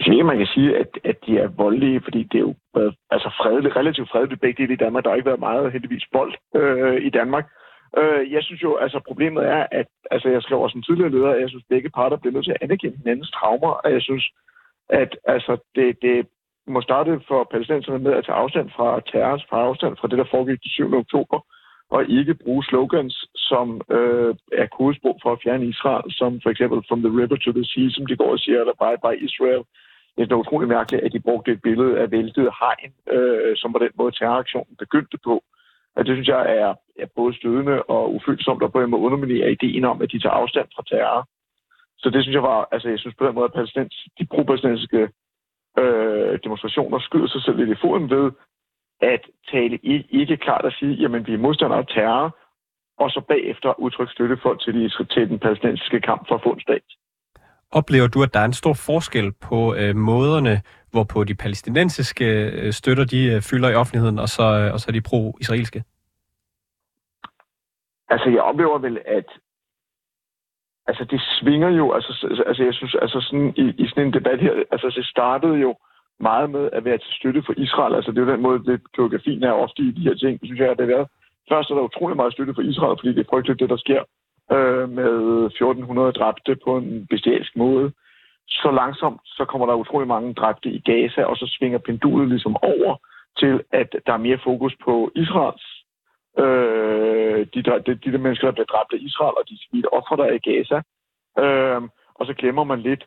Jeg 0.07 0.15
ikke, 0.15 0.25
man 0.25 0.39
kan 0.39 0.47
sige, 0.47 0.77
at, 0.77 0.99
at 1.05 1.17
de 1.27 1.39
er 1.39 1.49
voldelige, 1.49 2.01
fordi 2.01 2.23
det 2.23 2.39
er 2.39 2.47
jo 2.49 2.55
været 2.75 2.95
altså 3.11 3.29
fredeligt, 3.41 3.77
relativt 3.77 4.11
fredeligt 4.11 4.41
begge 4.41 4.63
dele 4.63 4.75
i 4.75 4.83
Danmark. 4.85 5.05
Der 5.05 5.11
har 5.11 5.17
ikke 5.17 5.31
været 5.33 5.47
meget 5.49 5.73
heldigvis 5.73 6.07
bold 6.13 6.35
øh, 6.55 7.07
i 7.07 7.11
Danmark. 7.11 7.47
Øh, 7.99 8.33
jeg 8.33 8.43
synes 8.43 8.63
jo, 8.63 8.77
altså 8.77 9.01
problemet 9.09 9.47
er, 9.47 9.67
at 9.71 9.87
altså, 10.11 10.29
jeg 10.29 10.43
skrev 10.43 10.61
også 10.61 10.79
en 10.79 10.83
tidligere 10.83 11.11
leder, 11.11 11.31
at 11.31 11.41
jeg 11.41 11.49
synes, 11.49 11.65
at 11.65 11.75
begge 11.75 11.91
parter 11.91 12.17
bliver 12.17 12.33
nødt 12.33 12.45
til 12.45 12.57
at 12.57 12.63
anerkende 12.63 12.97
hinandens 12.97 13.31
traumer, 13.31 13.73
og 13.85 13.93
jeg 13.93 14.03
synes, 14.03 14.25
at 14.89 15.17
altså, 15.25 15.57
det, 15.75 16.03
det 16.03 16.27
må 16.67 16.81
starte 16.81 17.21
for 17.29 17.49
palæstinenserne 17.51 17.99
med 17.99 18.13
at 18.13 18.25
tage 18.25 18.37
afstand 18.37 18.71
fra 18.77 19.01
terror, 19.01 19.41
fra 19.51 19.61
afstand 19.69 19.97
fra 19.97 20.09
det, 20.09 20.19
der 20.19 20.25
foregik 20.31 20.63
den 20.63 20.71
7. 20.71 20.95
oktober, 20.95 21.39
og 21.91 22.09
ikke 22.09 22.35
bruge 22.35 22.65
slogans, 22.65 23.15
som 23.35 23.81
øh, 23.91 24.35
er 24.53 24.67
kodesprog 24.67 25.19
for 25.23 25.33
at 25.33 25.43
fjerne 25.45 25.67
Israel, 25.67 26.07
som 26.09 26.41
for 26.43 26.51
eksempel 26.51 26.79
From 26.89 27.01
the 27.03 27.13
River 27.21 27.37
to 27.37 27.53
the 27.53 27.65
Sea, 27.65 27.89
som 27.91 28.07
de 28.07 28.17
går 28.17 28.31
og 28.31 28.39
siger, 28.39 28.61
eller 28.61 28.81
Bye 28.83 29.01
Bye 29.05 29.25
Israel, 29.29 29.63
det 30.25 30.33
er 30.33 30.37
utrolig 30.37 30.69
mærkeligt, 30.69 31.05
at 31.05 31.13
de 31.13 31.21
brugte 31.21 31.53
et 31.53 31.63
billede 31.63 31.99
af 32.01 32.11
væltet 32.11 32.51
hegn, 32.61 32.93
øh, 33.15 33.57
som 33.57 33.73
på 33.73 33.79
den 33.79 33.91
måde 33.95 34.13
terroraktionen 34.13 34.77
begyndte 34.77 35.19
på. 35.25 35.43
Og 35.97 36.07
det 36.07 36.17
synes 36.17 36.29
jeg 36.29 36.57
er, 36.59 36.75
er 36.99 37.07
både 37.17 37.37
stødende 37.37 37.83
og 37.83 38.15
ufølsomt, 38.15 38.63
og 38.63 38.73
på 38.73 38.81
en 38.81 38.91
måde 38.91 39.03
underminerer 39.03 39.49
ideen 39.49 39.85
om, 39.85 40.03
at 40.03 40.13
de 40.13 40.19
tager 40.19 40.33
afstand 40.33 40.69
fra 40.75 40.83
terror. 40.87 41.29
Så 41.99 42.11
det 42.11 42.23
synes 42.23 42.35
jeg 42.35 42.43
var, 42.43 42.69
altså 42.73 42.89
jeg 42.89 42.99
synes 42.99 43.17
på 43.19 43.27
den 43.27 43.35
måde, 43.35 43.51
at 43.55 43.93
de 44.19 44.27
pro-palæstinensiske 44.27 45.09
øh, 45.79 46.39
demonstrationer 46.45 46.99
skyder 46.99 47.29
sig 47.29 47.43
selv 47.43 47.57
lidt 47.57 47.71
i 47.71 47.81
foden 47.83 48.11
ved 48.11 48.33
at 49.01 49.23
tale 49.53 49.79
ikke, 49.83 50.09
ikke 50.11 50.37
klart 50.37 50.65
at 50.65 50.77
sige, 50.79 50.95
jamen 50.95 51.27
vi 51.27 51.35
er 51.35 51.39
modstandere 51.39 51.79
af 51.79 51.87
terror, 51.87 52.39
og 52.99 53.11
så 53.11 53.21
bagefter 53.21 53.81
udtrykke 53.81 54.13
støtte 54.13 54.37
for 54.43 54.55
til, 54.55 54.75
de, 54.75 55.05
til 55.15 55.29
den 55.29 55.39
palæstinensiske 55.39 56.01
kamp 56.01 56.29
for 56.29 56.35
at 56.35 56.43
få 56.43 56.51
en 56.53 56.61
stat. 56.61 56.83
Oplever 57.73 58.07
du, 58.07 58.23
at 58.23 58.35
der 58.35 58.41
er 58.41 58.45
en 58.45 58.53
stor 58.53 58.75
forskel 58.75 59.33
på 59.33 59.75
øh, 59.75 59.97
måderne, 59.97 60.63
hvorpå 60.91 61.25
de 61.25 61.35
palæstinensiske 61.35 62.27
øh, 62.51 62.73
støtter 62.73 63.05
de 63.05 63.21
øh, 63.33 63.43
fylder 63.43 63.69
i 63.71 63.75
offentligheden, 63.75 64.19
og 64.19 64.29
så, 64.29 64.43
øh, 64.43 64.73
og 64.73 64.81
så 64.81 64.93
de 64.93 65.01
pro-israelske? 65.01 65.85
Altså, 68.09 68.29
jeg 68.31 68.41
oplever 68.41 68.79
vel, 68.79 68.99
at 69.07 69.29
altså, 70.87 71.05
det 71.05 71.21
svinger 71.41 71.69
jo, 71.69 71.93
altså, 71.93 72.43
altså 72.47 72.63
jeg 72.65 72.75
synes, 72.75 72.95
altså 72.95 73.21
sådan 73.21 73.55
i, 73.57 73.65
i 73.83 73.89
sådan 73.89 74.07
en 74.07 74.13
debat 74.13 74.41
her, 74.41 74.53
altså 74.71 74.93
det 74.97 75.07
startede 75.07 75.57
jo 75.57 75.77
meget 76.21 76.51
med 76.51 76.71
at 76.73 76.85
være 76.85 76.99
til 76.99 77.13
støtte 77.19 77.43
for 77.47 77.55
Israel. 77.57 77.95
Altså 77.95 78.11
det 78.11 78.19
er 78.19 78.27
jo 78.27 78.33
den 78.33 78.43
måde, 78.43 78.65
det 78.65 78.81
geografien 78.97 79.43
er 79.43 79.53
ofte 79.53 79.83
i 79.83 79.91
de 79.91 80.01
her 80.09 80.15
ting, 80.15 80.41
synes 80.45 80.61
jeg, 80.61 80.71
at 80.71 80.79
det 80.79 80.87
har 80.87 80.97
været. 80.97 81.09
Først 81.51 81.71
er 81.71 81.75
der 81.75 81.83
utrolig 81.83 82.17
meget 82.17 82.33
støtte 82.33 82.55
for 82.55 82.63
Israel, 82.63 82.99
fordi 83.01 83.13
det 83.15 83.21
er 83.21 83.31
frygteligt, 83.31 83.61
det 83.61 83.71
der 83.71 83.77
sker 83.77 84.03
øh, 84.53 84.89
med 84.89 85.47
1400 85.47 86.13
dræbte 86.13 86.57
på 86.65 86.77
en 86.77 87.07
bestialsk 87.11 87.57
måde. 87.57 87.93
Så 88.49 88.71
langsomt, 88.71 89.21
så 89.25 89.45
kommer 89.45 89.67
der 89.67 89.75
utrolig 89.75 90.09
mange 90.09 90.35
dræbte 90.35 90.69
i 90.69 90.79
Gaza, 90.79 91.25
og 91.25 91.37
så 91.37 91.47
svinger 91.59 91.79
pendulet 91.79 92.29
ligesom 92.29 92.57
over 92.63 92.97
til, 93.39 93.63
at 93.73 93.97
der 94.07 94.13
er 94.13 94.27
mere 94.27 94.39
fokus 94.45 94.75
på 94.85 95.11
Israels 95.15 95.77
øh, 96.39 97.47
de, 97.55 97.63
de, 97.63 97.83
de 97.87 97.95
de 98.13 98.19
mennesker, 98.19 98.47
der 98.47 98.53
bliver 98.53 98.73
dræbt 98.73 98.93
af 98.93 98.99
Israel, 99.01 99.35
og 99.41 99.45
de 99.49 99.59
civile 99.63 99.93
ofre, 99.93 100.17
der 100.17 100.25
er 100.25 100.37
i 100.41 100.47
Gaza. 100.49 100.79
Øh, 101.45 101.83
og 102.15 102.27
så 102.27 102.35
glemmer 102.35 102.65
man 102.65 102.81
lidt, 102.81 103.07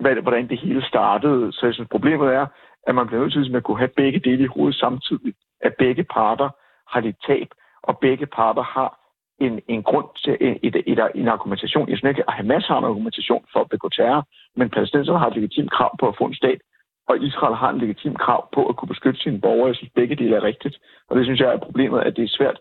hvad, 0.00 0.14
hvordan 0.14 0.48
det 0.48 0.58
hele 0.58 0.82
startede. 0.82 1.52
Så 1.52 1.66
jeg 1.66 1.74
synes, 1.74 1.88
problemet 1.88 2.28
er, 2.34 2.46
at 2.86 2.94
man 2.94 3.06
bliver 3.06 3.20
nødt 3.20 3.32
til 3.32 3.40
ligesom 3.40 3.56
at 3.56 3.64
kunne 3.64 3.78
have 3.78 3.96
begge 3.96 4.20
dele 4.20 4.44
i 4.44 4.52
hovedet 4.54 4.78
samtidig. 4.78 5.34
At 5.60 5.74
begge 5.78 6.04
parter 6.04 6.48
har 6.92 7.00
lidt 7.00 7.16
tab, 7.26 7.48
og 7.82 7.98
begge 7.98 8.26
parter 8.26 8.62
har 8.62 8.90
en, 9.40 9.60
en 9.68 9.82
grund 9.82 10.06
til 10.24 10.36
en, 10.40 10.58
et, 10.62 10.76
et, 10.86 11.00
en 11.14 11.28
argumentation. 11.28 11.88
Jeg 11.88 11.98
synes 11.98 12.10
ikke, 12.10 12.28
at 12.28 12.34
Hamas 12.34 12.66
har 12.66 12.78
en 12.78 12.84
argumentation 12.84 13.44
for 13.52 13.60
at 13.60 13.68
begå 13.68 13.88
terror, 13.88 14.26
men 14.56 14.70
palæstinenserne 14.70 15.18
har 15.18 15.28
et 15.28 15.34
legitimt 15.34 15.70
krav 15.70 15.90
på 16.00 16.08
at 16.08 16.16
få 16.18 16.24
en 16.24 16.34
stat, 16.34 16.60
og 17.08 17.24
Israel 17.28 17.54
har 17.54 17.70
en 17.70 17.78
legitim 17.78 18.14
krav 18.14 18.48
på 18.54 18.66
at 18.68 18.76
kunne 18.76 18.88
beskytte 18.94 19.20
sine 19.20 19.40
borgere. 19.40 19.66
Jeg 19.66 19.76
synes, 19.76 19.92
begge 19.94 20.16
dele 20.16 20.36
er 20.36 20.42
rigtigt. 20.42 20.76
Og 21.08 21.16
det 21.16 21.24
synes 21.24 21.40
jeg 21.40 21.52
er 21.52 21.66
problemet, 21.66 22.00
at 22.00 22.16
det 22.16 22.24
er 22.24 22.36
svært 22.38 22.58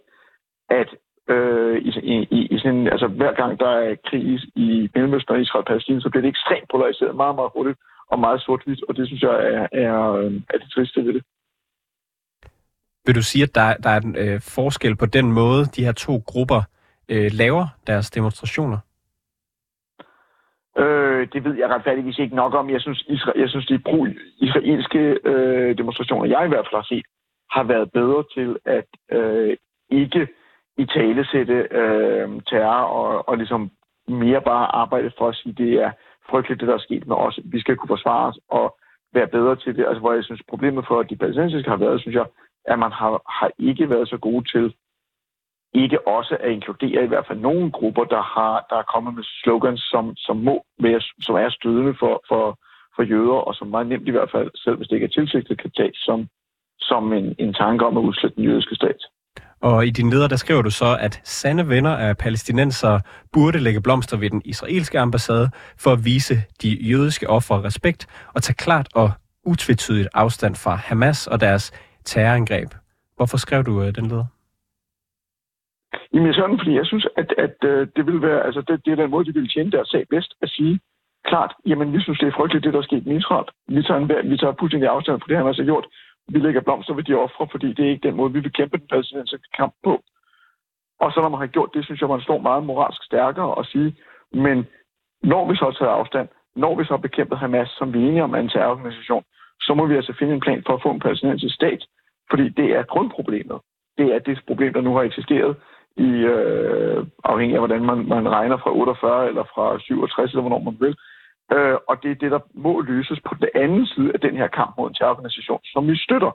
at 0.69 0.89
øh, 1.29 1.77
i, 1.81 1.89
i, 2.37 2.39
i 2.53 2.57
sådan, 2.59 2.87
altså 2.87 3.07
hver 3.07 3.33
gang 3.33 3.59
der 3.59 3.69
er 3.69 3.95
krig 4.07 4.23
i 4.55 4.89
Mellemøsten 4.95 5.35
og 5.35 5.41
Israel 5.41 5.63
og 5.63 5.65
Palæstina, 5.65 5.99
så 5.99 6.09
bliver 6.09 6.21
det 6.21 6.29
ekstremt 6.29 6.69
polariseret 6.71 7.15
meget, 7.15 7.35
meget 7.35 7.51
hurtigt 7.55 7.77
og 8.11 8.19
meget 8.19 8.41
sort-hvidt, 8.41 8.83
og 8.89 8.95
det 8.97 9.07
synes 9.07 9.21
jeg 9.21 9.35
er, 9.53 9.67
er, 9.71 10.11
øh, 10.11 10.33
er 10.53 10.57
det 10.57 10.71
triste 10.71 11.05
ved 11.05 11.13
det. 11.13 11.23
Vil 13.07 13.15
du 13.15 13.21
sige, 13.21 13.43
at 13.43 13.55
der, 13.55 13.73
der 13.83 13.89
er 13.89 13.99
en 13.99 14.15
øh, 14.15 14.41
forskel 14.55 14.95
på 14.95 15.05
den 15.05 15.31
måde, 15.31 15.65
de 15.65 15.85
her 15.85 15.91
to 15.91 16.13
grupper 16.25 16.61
øh, 17.09 17.29
laver 17.31 17.65
deres 17.87 18.11
demonstrationer? 18.11 18.77
Øh, 20.77 21.27
det 21.33 21.43
ved 21.43 21.55
jeg 21.55 21.69
retfærdigvis 21.69 22.19
ikke 22.19 22.35
nok 22.35 22.53
om. 22.53 22.69
Jeg 22.69 22.81
synes, 22.81 22.99
Isra- 22.99 23.39
jeg 23.39 23.49
synes 23.49 23.65
de 23.65 23.79
israelske 24.37 25.19
øh, 25.23 25.77
demonstrationer, 25.77 26.25
jeg 26.25 26.45
i 26.45 26.47
hvert 26.47 26.65
fald 26.65 26.81
har 26.81 26.87
set, 26.89 27.05
har 27.51 27.63
været 27.63 27.91
bedre 27.91 28.23
til 28.35 28.57
at 28.65 28.89
øh, 29.11 29.57
ikke 29.89 30.27
i 30.77 30.85
tale 30.85 31.25
sætte 31.31 31.53
øh, 31.53 32.27
terror 32.49 32.83
og, 32.99 33.29
og 33.29 33.37
ligesom 33.37 33.71
mere 34.07 34.41
bare 34.41 34.75
arbejde 34.75 35.11
for 35.17 35.27
at 35.29 35.35
sige, 35.35 35.53
det 35.53 35.73
er 35.73 35.91
frygteligt, 36.29 36.59
det 36.59 36.67
der 36.67 36.73
er 36.73 36.87
sket 36.87 37.07
med 37.07 37.15
os. 37.15 37.39
Vi 37.45 37.59
skal 37.59 37.75
kunne 37.75 37.95
forsvare 37.95 38.27
os 38.27 38.39
og 38.49 38.77
være 39.13 39.27
bedre 39.27 39.55
til 39.55 39.75
det. 39.77 39.85
Altså, 39.87 39.99
hvor 39.99 40.13
jeg 40.13 40.23
synes, 40.23 40.41
problemet 40.49 40.85
for 40.87 41.03
de 41.03 41.15
palæstinensiske 41.15 41.69
har 41.69 41.77
været, 41.77 42.01
synes 42.01 42.15
jeg, 42.15 42.25
at 42.67 42.79
man 42.79 42.91
har, 42.91 43.21
har 43.39 43.51
ikke 43.59 43.89
været 43.89 44.09
så 44.09 44.17
gode 44.17 44.43
til 44.53 44.73
ikke 45.73 46.07
også 46.07 46.37
at 46.39 46.51
inkludere 46.51 47.03
i 47.03 47.07
hvert 47.07 47.27
fald 47.27 47.39
nogle 47.39 47.71
grupper, 47.71 48.03
der 48.03 48.21
har 48.21 48.65
der 48.69 48.77
er 48.77 48.91
kommet 48.93 49.13
med 49.15 49.23
slogans, 49.43 49.81
som, 49.91 50.15
som, 50.15 50.37
må 50.37 50.65
være, 50.79 51.01
som 51.21 51.35
er 51.35 51.49
stødende 51.49 51.95
for, 51.99 52.23
for, 52.29 52.59
for 52.95 53.03
jøder, 53.03 53.39
og 53.47 53.53
som 53.55 53.67
meget 53.67 53.87
nemt 53.87 54.07
i 54.07 54.11
hvert 54.11 54.31
fald, 54.31 54.49
selv 54.55 54.75
hvis 54.77 54.87
det 54.87 54.95
ikke 54.95 55.09
er 55.09 55.17
tilsigtet, 55.19 55.61
kan 55.61 55.71
tages 55.71 55.97
som, 56.07 56.27
som 56.79 57.13
en, 57.13 57.35
en 57.39 57.53
tanke 57.53 57.85
om 57.85 57.97
at 57.97 58.01
udslætte 58.01 58.35
den 58.35 58.43
jødiske 58.43 58.75
stat. 58.75 59.01
Og 59.61 59.87
i 59.87 59.89
din 59.89 60.09
leder, 60.09 60.27
der 60.27 60.35
skriver 60.35 60.61
du 60.61 60.69
så, 60.69 60.97
at 60.99 61.21
sande 61.23 61.69
venner 61.69 61.95
af 61.95 62.17
palæstinenser 62.17 62.99
burde 63.33 63.59
lægge 63.59 63.81
blomster 63.81 64.17
ved 64.17 64.29
den 64.29 64.41
israelske 64.45 64.99
ambassade 64.99 65.49
for 65.77 65.91
at 65.91 66.05
vise 66.05 66.35
de 66.61 66.69
jødiske 66.69 67.29
ofre 67.29 67.63
respekt 67.63 68.07
og 68.35 68.43
tage 68.43 68.55
klart 68.55 68.87
og 68.95 69.11
utvetydigt 69.45 70.07
afstand 70.13 70.55
fra 70.55 70.75
Hamas 70.75 71.27
og 71.27 71.41
deres 71.41 71.71
terrorangreb. 72.11 72.69
Hvorfor 73.17 73.37
skrev 73.37 73.63
du 73.63 73.73
øh, 73.83 73.95
den 73.97 74.05
leder? 74.11 74.27
Jamen 76.13 76.33
sådan, 76.33 76.59
fordi 76.59 76.73
jeg 76.75 76.85
synes, 76.85 77.07
at, 77.21 77.29
at 77.45 77.57
øh, 77.71 77.87
det 77.95 78.03
vil 78.05 78.21
være, 78.21 78.45
altså 78.47 78.61
det, 78.67 78.85
det 78.85 78.91
er 78.91 79.01
den 79.01 79.11
måde, 79.11 79.25
de 79.25 79.33
ville 79.33 79.49
tjene 79.49 79.71
deres 79.71 79.89
sag 79.89 80.03
bedst 80.09 80.31
at 80.41 80.49
sige, 80.49 80.79
klart, 81.29 81.51
jamen 81.65 81.93
vi 81.93 81.99
synes, 82.01 82.19
det 82.19 82.27
er 82.27 82.37
frygteligt, 82.37 82.63
det 82.65 82.73
der 82.73 82.79
er 82.79 82.89
sket 82.89 83.05
med 83.05 83.17
Israel. 83.17 83.47
Vi 83.67 83.83
tager, 83.83 83.99
en, 83.99 84.31
vi 84.31 84.37
tager 84.37 84.53
fuldstændig 84.59 84.89
afstand 84.89 85.19
på 85.19 85.27
det, 85.27 85.37
han 85.37 85.45
har 85.45 85.53
så 85.53 85.63
gjort 85.63 85.87
vi 86.33 86.39
lægger 86.39 86.61
blomster 86.61 86.93
ved 86.93 87.03
de 87.03 87.13
ofre, 87.13 87.47
fordi 87.51 87.67
det 87.73 87.85
er 87.85 87.89
ikke 87.89 88.07
den 88.07 88.15
måde, 88.15 88.33
vi 88.33 88.39
vil 88.39 88.53
kæmpe 88.53 88.77
den 88.77 88.87
palæstinensiske 88.87 89.49
kamp 89.57 89.73
på. 89.83 90.01
Og 90.99 91.11
så 91.11 91.21
når 91.21 91.29
man 91.29 91.39
har 91.39 91.47
gjort 91.47 91.69
det, 91.73 91.85
synes 91.85 92.01
jeg, 92.01 92.09
man 92.09 92.21
står 92.21 92.37
meget 92.37 92.63
moralsk 92.63 93.03
stærkere 93.03 93.55
og 93.55 93.65
sige, 93.65 93.95
men 94.31 94.67
når 95.23 95.49
vi 95.49 95.55
så 95.55 95.65
har 95.65 95.71
taget 95.71 95.97
afstand, 95.99 96.27
når 96.55 96.75
vi 96.75 96.83
så 96.83 96.93
har 96.93 97.07
bekæmpet 97.07 97.37
Hamas, 97.37 97.69
som 97.69 97.93
vi 97.93 97.99
er 97.99 98.07
enige 98.07 98.23
om 98.23 98.33
er 98.33 98.39
en 98.39 98.49
terrororganisation, 98.49 99.23
så 99.61 99.73
må 99.73 99.85
vi 99.85 99.95
altså 99.95 100.13
finde 100.19 100.33
en 100.33 100.39
plan 100.39 100.63
for 100.65 100.73
at 100.73 100.81
få 100.83 100.91
en 100.91 100.99
palæstinensisk 100.99 101.55
stat, 101.55 101.81
fordi 102.29 102.49
det 102.49 102.71
er 102.71 102.83
grundproblemet. 102.83 103.59
Det 103.97 104.15
er 104.15 104.19
det 104.19 104.43
problem, 104.47 104.73
der 104.73 104.81
nu 104.81 104.95
har 104.95 105.01
eksisteret 105.01 105.55
i, 105.97 106.09
øh, 106.33 107.05
afhængig 107.23 107.55
af, 107.55 107.61
hvordan 107.61 107.85
man, 107.85 108.07
man 108.07 108.29
regner 108.29 108.57
fra 108.57 108.71
48 108.71 109.27
eller 109.27 109.43
fra 109.43 109.79
67, 109.79 110.31
eller 110.31 110.41
hvornår 110.41 110.59
man 110.59 110.77
vil, 110.79 110.95
Øh, 111.51 111.77
og 111.89 112.03
det 112.03 112.11
er 112.11 112.15
det, 112.15 112.31
der 112.31 112.39
må 112.53 112.81
løses 112.81 113.19
på 113.27 113.35
den 113.41 113.49
anden 113.55 113.85
side 113.85 114.11
af 114.13 114.19
den 114.19 114.35
her 114.37 114.47
kamp 114.47 114.77
mod 114.77 114.87
en 114.89 114.93
terrororganisation, 114.93 115.59
som 115.63 115.87
vi 115.87 115.97
støtter. 115.97 116.31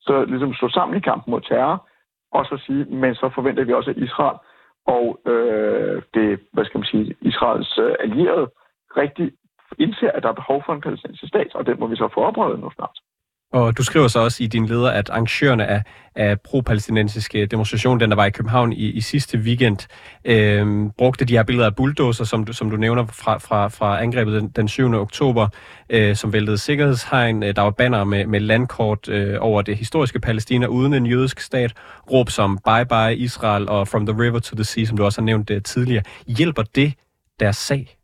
Så 0.00 0.24
ligesom 0.24 0.54
stå 0.54 0.68
sammen 0.68 0.96
i 0.96 1.00
kampen 1.00 1.30
mod 1.30 1.40
terror, 1.40 1.88
og 2.32 2.44
så 2.46 2.56
sige, 2.66 2.84
men 2.84 3.14
så 3.14 3.30
forventer 3.34 3.64
vi 3.64 3.72
også, 3.72 3.90
at 3.90 3.96
Israel 3.96 4.38
og 4.86 5.20
øh, 5.26 6.02
det, 6.14 6.40
hvad 6.52 6.64
skal 6.64 6.78
man 6.78 6.86
sige, 6.86 7.16
Israels 7.20 7.78
øh, 7.78 7.94
allierede 8.00 8.50
rigtig 8.96 9.32
indser, 9.78 10.10
at 10.10 10.22
der 10.22 10.28
er 10.28 10.40
behov 10.42 10.62
for 10.66 10.72
en 10.72 10.80
palæstinensisk 10.80 11.28
stat, 11.28 11.54
og 11.54 11.66
den 11.66 11.80
må 11.80 11.86
vi 11.86 11.96
så 11.96 12.08
få 12.14 12.20
oprettet 12.20 12.60
nu 12.60 12.70
snart. 12.70 12.98
Og 13.52 13.78
du 13.78 13.84
skriver 13.84 14.08
så 14.08 14.18
også 14.18 14.44
i 14.44 14.46
din 14.46 14.66
leder, 14.66 14.90
at 14.90 15.10
arrangørerne 15.10 15.66
af, 15.66 15.82
af 16.14 16.40
pro-palæstinensiske 16.40 17.46
demonstration, 17.46 18.00
den 18.00 18.10
der 18.10 18.16
var 18.16 18.26
i 18.26 18.30
København 18.30 18.72
i, 18.72 18.90
i 18.90 19.00
sidste 19.00 19.38
weekend, 19.38 19.78
øh, 20.24 20.90
brugte 20.98 21.24
de 21.24 21.36
her 21.36 21.42
billeder 21.42 21.66
af 21.66 21.76
bulldozer, 21.76 22.24
som 22.24 22.44
du, 22.44 22.52
som 22.52 22.70
du 22.70 22.76
nævner 22.76 23.06
fra, 23.06 23.38
fra, 23.38 23.68
fra 23.68 24.02
angrebet 24.02 24.42
den, 24.42 24.48
den 24.48 24.68
7. 24.68 24.94
oktober, 24.94 25.48
øh, 25.90 26.14
som 26.14 26.32
væltede 26.32 26.58
sikkerhedshegn. 26.58 27.42
Øh, 27.42 27.56
der 27.56 27.62
var 27.62 27.70
banner 27.70 28.04
med, 28.04 28.26
med 28.26 28.40
landkort 28.40 29.08
øh, 29.08 29.36
over 29.40 29.62
det 29.62 29.76
historiske 29.76 30.20
Palæstina 30.20 30.66
uden 30.66 30.94
en 30.94 31.06
jødisk 31.06 31.40
stat. 31.40 31.72
Råb 32.12 32.28
som 32.30 32.58
Bye 32.64 32.86
Bye 32.86 33.16
Israel 33.16 33.68
og 33.68 33.88
From 33.88 34.06
the 34.06 34.22
River 34.22 34.38
to 34.38 34.56
the 34.56 34.64
Sea, 34.64 34.84
som 34.84 34.96
du 34.96 35.04
også 35.04 35.20
har 35.20 35.24
nævnt 35.24 35.50
uh, 35.50 35.56
tidligere. 35.64 36.02
Hjælper 36.38 36.62
det 36.62 36.92
deres 37.40 37.56
sag? 37.56 37.96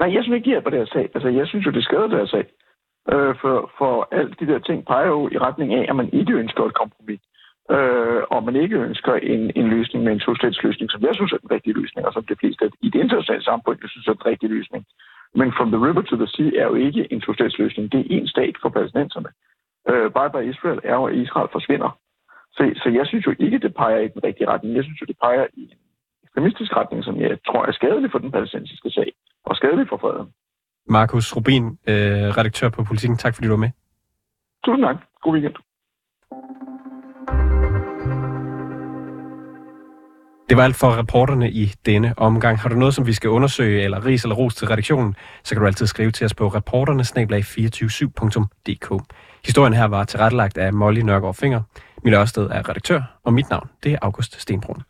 Nej, 0.00 0.14
jeg 0.14 0.22
synes 0.22 0.34
ikke, 0.36 0.44
det 0.44 0.52
hjælper 0.52 0.70
deres 0.70 0.88
sag. 0.88 1.08
Altså, 1.14 1.28
jeg 1.28 1.46
synes 1.46 1.66
jo, 1.66 1.70
det 1.70 1.84
skader 1.84 2.06
deres 2.06 2.30
sag. 2.30 2.44
Øh, 3.12 3.34
for, 3.40 3.72
for 3.78 4.08
alt 4.10 4.40
de 4.40 4.46
der 4.46 4.58
ting 4.58 4.86
peger 4.86 5.06
jo 5.06 5.28
i 5.32 5.38
retning 5.38 5.74
af, 5.74 5.86
at 5.88 5.96
man 5.96 6.10
ikke 6.12 6.32
ønsker 6.32 6.64
et 6.64 6.74
kompromis. 6.74 7.20
Øh, 7.74 8.22
og 8.30 8.44
man 8.44 8.56
ikke 8.56 8.76
ønsker 8.76 9.14
en, 9.14 9.52
en 9.56 9.68
løsning 9.68 10.04
med 10.04 10.12
en 10.12 10.22
løsning, 10.62 10.90
som 10.90 11.02
jeg 11.02 11.14
synes 11.14 11.32
er 11.32 11.36
den 11.44 11.50
rigtige 11.50 11.78
løsning, 11.80 12.06
og 12.06 12.12
som 12.12 12.24
de 12.24 12.36
fleste 12.40 12.70
i 12.80 12.90
det 12.90 13.00
internationale 13.00 13.44
samfund, 13.44 13.78
jeg 13.82 13.90
synes 13.90 14.06
er 14.06 14.12
den 14.12 14.26
rigtige 14.26 14.54
løsning. 14.56 14.84
Men 15.34 15.52
from 15.56 15.70
the 15.72 15.80
river 15.86 16.02
to 16.02 16.16
the 16.16 16.26
sea 16.26 16.50
er 16.60 16.66
jo 16.70 16.74
ikke 16.74 17.12
en 17.12 17.22
løsning. 17.58 17.92
Det 17.92 18.00
er 18.00 18.04
en 18.08 18.28
stat 18.28 18.54
for 18.62 18.68
palæstinenserne. 18.68 19.30
Øh, 19.90 20.10
bye 20.16 20.30
bye 20.34 20.50
Israel 20.50 20.80
er 20.84 20.94
jo, 20.94 21.04
at 21.04 21.14
Israel 21.14 21.48
forsvinder. 21.52 21.90
Så, 22.56 22.62
så 22.82 22.88
jeg 22.98 23.06
synes 23.06 23.26
jo 23.26 23.34
ikke, 23.38 23.58
det 23.58 23.74
peger 23.74 24.00
i 24.00 24.08
den 24.08 24.24
rigtige 24.24 24.48
retning. 24.48 24.76
Jeg 24.76 24.84
synes 24.84 25.00
jo, 25.00 25.06
det 25.06 25.16
peger 25.22 25.46
i 25.54 25.62
en 25.62 25.78
ekstremistisk 26.24 26.76
retning, 26.76 27.04
som 27.04 27.20
jeg 27.20 27.38
tror 27.46 27.66
er 27.66 27.72
skadelig 27.72 28.10
for 28.10 28.18
den 28.18 28.30
palæstinensiske 28.30 28.90
sag, 28.90 29.12
og 29.44 29.56
skadelig 29.56 29.88
for 29.88 29.96
freden. 29.96 30.28
Markus 30.90 31.36
Rubin, 31.36 31.64
øh, 31.64 31.96
redaktør 32.38 32.68
på 32.68 32.84
Politiken. 32.84 33.16
Tak 33.16 33.34
fordi 33.34 33.46
du 33.46 33.52
var 33.52 33.58
med. 33.58 33.70
Tusind 34.64 34.84
tak. 34.84 34.96
God 35.22 35.32
weekend. 35.32 35.54
Det 40.48 40.56
var 40.56 40.64
alt 40.64 40.76
for 40.76 40.98
reporterne 40.98 41.50
i 41.50 41.72
denne 41.86 42.14
omgang. 42.16 42.58
Har 42.58 42.68
du 42.68 42.74
noget, 42.74 42.94
som 42.94 43.06
vi 43.06 43.12
skal 43.12 43.30
undersøge, 43.30 43.82
eller 43.82 44.06
ris 44.06 44.22
eller 44.22 44.36
ros 44.36 44.54
til 44.54 44.68
redaktionen, 44.68 45.14
så 45.44 45.54
kan 45.54 45.60
du 45.60 45.66
altid 45.66 45.86
skrive 45.86 46.10
til 46.10 46.24
os 46.24 46.34
på 46.34 46.48
reporterne 46.48 47.02
247dk 47.02 48.98
Historien 49.44 49.74
her 49.74 49.84
var 49.84 50.04
tilrettelagt 50.04 50.58
af 50.58 50.72
Molly 50.72 51.00
Nørgaard 51.00 51.34
Finger. 51.34 51.62
Mille 52.04 52.18
Ørsted 52.18 52.42
er 52.50 52.68
redaktør, 52.68 53.02
og 53.24 53.32
mit 53.32 53.50
navn 53.50 53.68
det 53.82 53.92
er 53.92 53.98
August 54.02 54.40
Stenbrun. 54.40 54.82